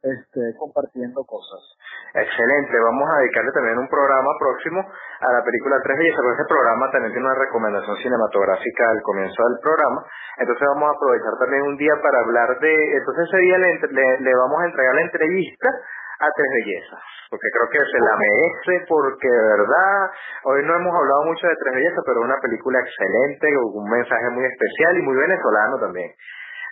este, 0.07 0.55
compartiendo 0.57 1.23
cosas. 1.25 1.59
Excelente, 2.13 2.73
vamos 2.79 3.07
a 3.09 3.19
dedicarle 3.19 3.51
también 3.51 3.77
un 3.77 3.89
programa 3.89 4.31
próximo 4.39 4.79
a 4.79 5.29
la 5.31 5.43
película 5.43 5.81
Tres 5.83 5.97
Bellezas, 5.97 6.21
pero 6.23 6.33
ese 6.33 6.47
programa 6.47 6.89
también 6.91 7.11
tiene 7.13 7.27
una 7.27 7.37
recomendación 7.37 7.95
cinematográfica 7.97 8.89
al 8.89 9.01
comienzo 9.01 9.37
del 9.43 9.59
programa, 9.59 10.01
entonces 10.37 10.67
vamos 10.67 10.87
a 10.89 10.95
aprovechar 10.95 11.33
también 11.39 11.61
un 11.63 11.77
día 11.77 11.93
para 12.01 12.19
hablar 12.23 12.49
de, 12.59 12.73
entonces 12.97 13.27
ese 13.27 13.37
día 13.37 13.57
le, 13.57 13.69
le, 14.23 14.31
vamos 14.33 14.57
a 14.61 14.65
entregar 14.65 14.95
la 14.95 15.01
entrevista 15.01 15.69
a 16.19 16.27
Tres 16.33 16.49
Bellezas, 16.63 17.03
porque 17.29 17.47
creo 17.53 17.69
que 17.69 17.81
se 17.85 17.99
la 18.01 18.15
merece, 18.17 18.85
porque 18.89 19.29
de 19.29 19.45
verdad, 19.53 20.09
hoy 20.49 20.65
no 20.65 20.73
hemos 20.73 20.93
hablado 20.95 21.25
mucho 21.29 21.45
de 21.45 21.59
Tres 21.59 21.75
Bellezas, 21.75 22.03
pero 22.05 22.21
es 22.21 22.25
una 22.25 22.41
película 22.41 22.79
excelente, 22.79 23.45
con 23.53 23.83
un 23.83 23.89
mensaje 23.89 24.29
muy 24.31 24.45
especial 24.45 24.97
y 24.97 25.01
muy 25.03 25.15
venezolano 25.15 25.77
también. 25.77 26.09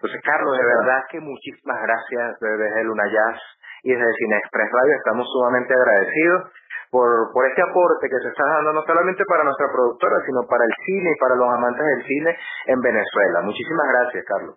Entonces, 0.02 0.22
Carlos, 0.24 0.58
de 0.58 0.66
verdad 0.66 1.04
que 1.10 1.20
muchísimas 1.20 1.82
gracias 1.82 2.40
desde 2.40 2.84
Luna 2.84 3.08
Jazz 3.08 3.40
y 3.84 3.92
desde 3.94 4.14
Cine 4.18 4.38
Express 4.38 4.70
Radio. 4.72 4.94
Estamos 4.98 5.28
sumamente 5.32 5.74
agradecidos 5.74 6.52
por, 6.92 7.32
por 7.34 7.46
este 7.48 7.62
aporte 7.62 8.10
que 8.10 8.20
se 8.20 8.30
está 8.30 8.44
dando 8.46 8.74
no 8.74 8.82
solamente 8.84 9.24
para 9.26 9.44
nuestra 9.44 9.68
productora, 9.72 10.18
sino 10.26 10.48
para 10.48 10.64
el 10.66 10.74
cine 10.86 11.12
y 11.16 11.20
para 11.20 11.36
los 11.36 11.50
amantes 11.50 11.86
del 11.86 12.04
cine 12.06 12.38
en 12.68 12.80
Venezuela. 12.82 13.42
Muchísimas 13.42 13.88
gracias, 13.88 14.26
Carlos. 14.26 14.56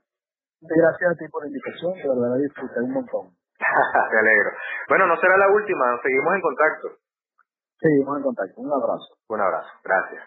Gracias 0.61 1.11
a 1.11 1.15
ti 1.15 1.25
por 1.31 1.43
la 1.43 1.49
invitación, 1.49 1.93
de 1.95 2.09
verdad 2.09 2.39
disfruté 2.39 2.81
un 2.81 2.93
montón. 2.93 3.31
Te 4.11 4.19
alegro. 4.19 4.51
Bueno, 4.89 5.07
no 5.07 5.17
será 5.17 5.37
la 5.37 5.49
última, 5.51 5.85
seguimos 6.03 6.35
en 6.35 6.41
contacto. 6.41 6.89
Seguimos 7.79 8.17
en 8.19 8.23
contacto, 8.23 8.61
un 8.61 8.73
abrazo. 8.73 9.19
Un 9.29 9.41
abrazo, 9.41 9.71
gracias. 9.85 10.23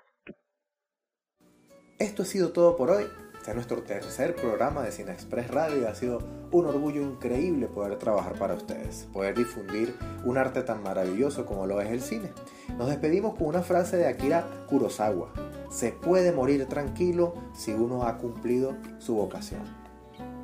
Esto 1.99 2.23
ha 2.23 2.25
sido 2.25 2.53
todo 2.53 2.77
por 2.77 2.89
hoy. 2.89 3.30
Este 3.41 3.49
es 3.49 3.55
nuestro 3.55 3.81
tercer 3.81 4.35
programa 4.35 4.83
de 4.83 4.91
Cine 4.91 5.13
Express 5.13 5.49
Radio 5.49 5.81
y 5.81 5.85
ha 5.85 5.95
sido 5.95 6.19
un 6.51 6.67
orgullo 6.67 7.01
increíble 7.01 7.65
poder 7.65 7.97
trabajar 7.97 8.33
para 8.33 8.53
ustedes, 8.53 9.07
poder 9.11 9.35
difundir 9.35 9.95
un 10.23 10.37
arte 10.37 10.61
tan 10.61 10.83
maravilloso 10.83 11.47
como 11.47 11.65
lo 11.65 11.81
es 11.81 11.89
el 11.89 12.01
cine. 12.01 12.29
Nos 12.77 12.87
despedimos 12.89 13.33
con 13.33 13.47
una 13.47 13.63
frase 13.63 13.97
de 13.97 14.05
Akira 14.05 14.45
Kurosawa. 14.69 15.33
Se 15.71 15.91
puede 15.91 16.31
morir 16.31 16.67
tranquilo 16.67 17.33
si 17.55 17.73
uno 17.73 18.03
ha 18.03 18.19
cumplido 18.19 18.75
su 18.99 19.15
vocación. 19.15 19.63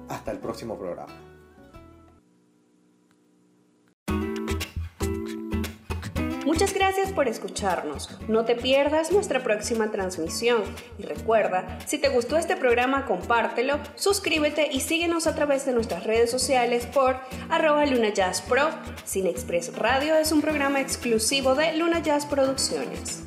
Hasta 0.09 0.31
el 0.31 0.39
próximo 0.39 0.75
programa. 0.75 1.26
Muchas 6.47 6.73
gracias 6.73 7.11
por 7.11 7.27
escucharnos. 7.27 8.09
No 8.29 8.45
te 8.45 8.55
pierdas 8.55 9.11
nuestra 9.11 9.43
próxima 9.43 9.91
transmisión. 9.91 10.63
Y 10.97 11.03
recuerda, 11.03 11.77
si 11.85 11.97
te 11.97 12.07
gustó 12.07 12.37
este 12.37 12.55
programa, 12.55 13.05
compártelo, 13.05 13.81
suscríbete 13.95 14.69
y 14.71 14.79
síguenos 14.79 15.27
a 15.27 15.35
través 15.35 15.65
de 15.65 15.73
nuestras 15.73 16.05
redes 16.05 16.31
sociales 16.31 16.85
por 16.85 17.17
arroba 17.49 17.85
Luna 17.85 18.13
Jazz 18.13 18.41
Pro. 18.41 18.69
Cine 19.03 19.29
Express 19.29 19.75
Radio 19.75 20.15
es 20.15 20.31
un 20.31 20.39
programa 20.39 20.79
exclusivo 20.79 21.53
de 21.53 21.75
Luna 21.75 22.01
Jazz 22.01 22.25
Producciones. 22.25 23.26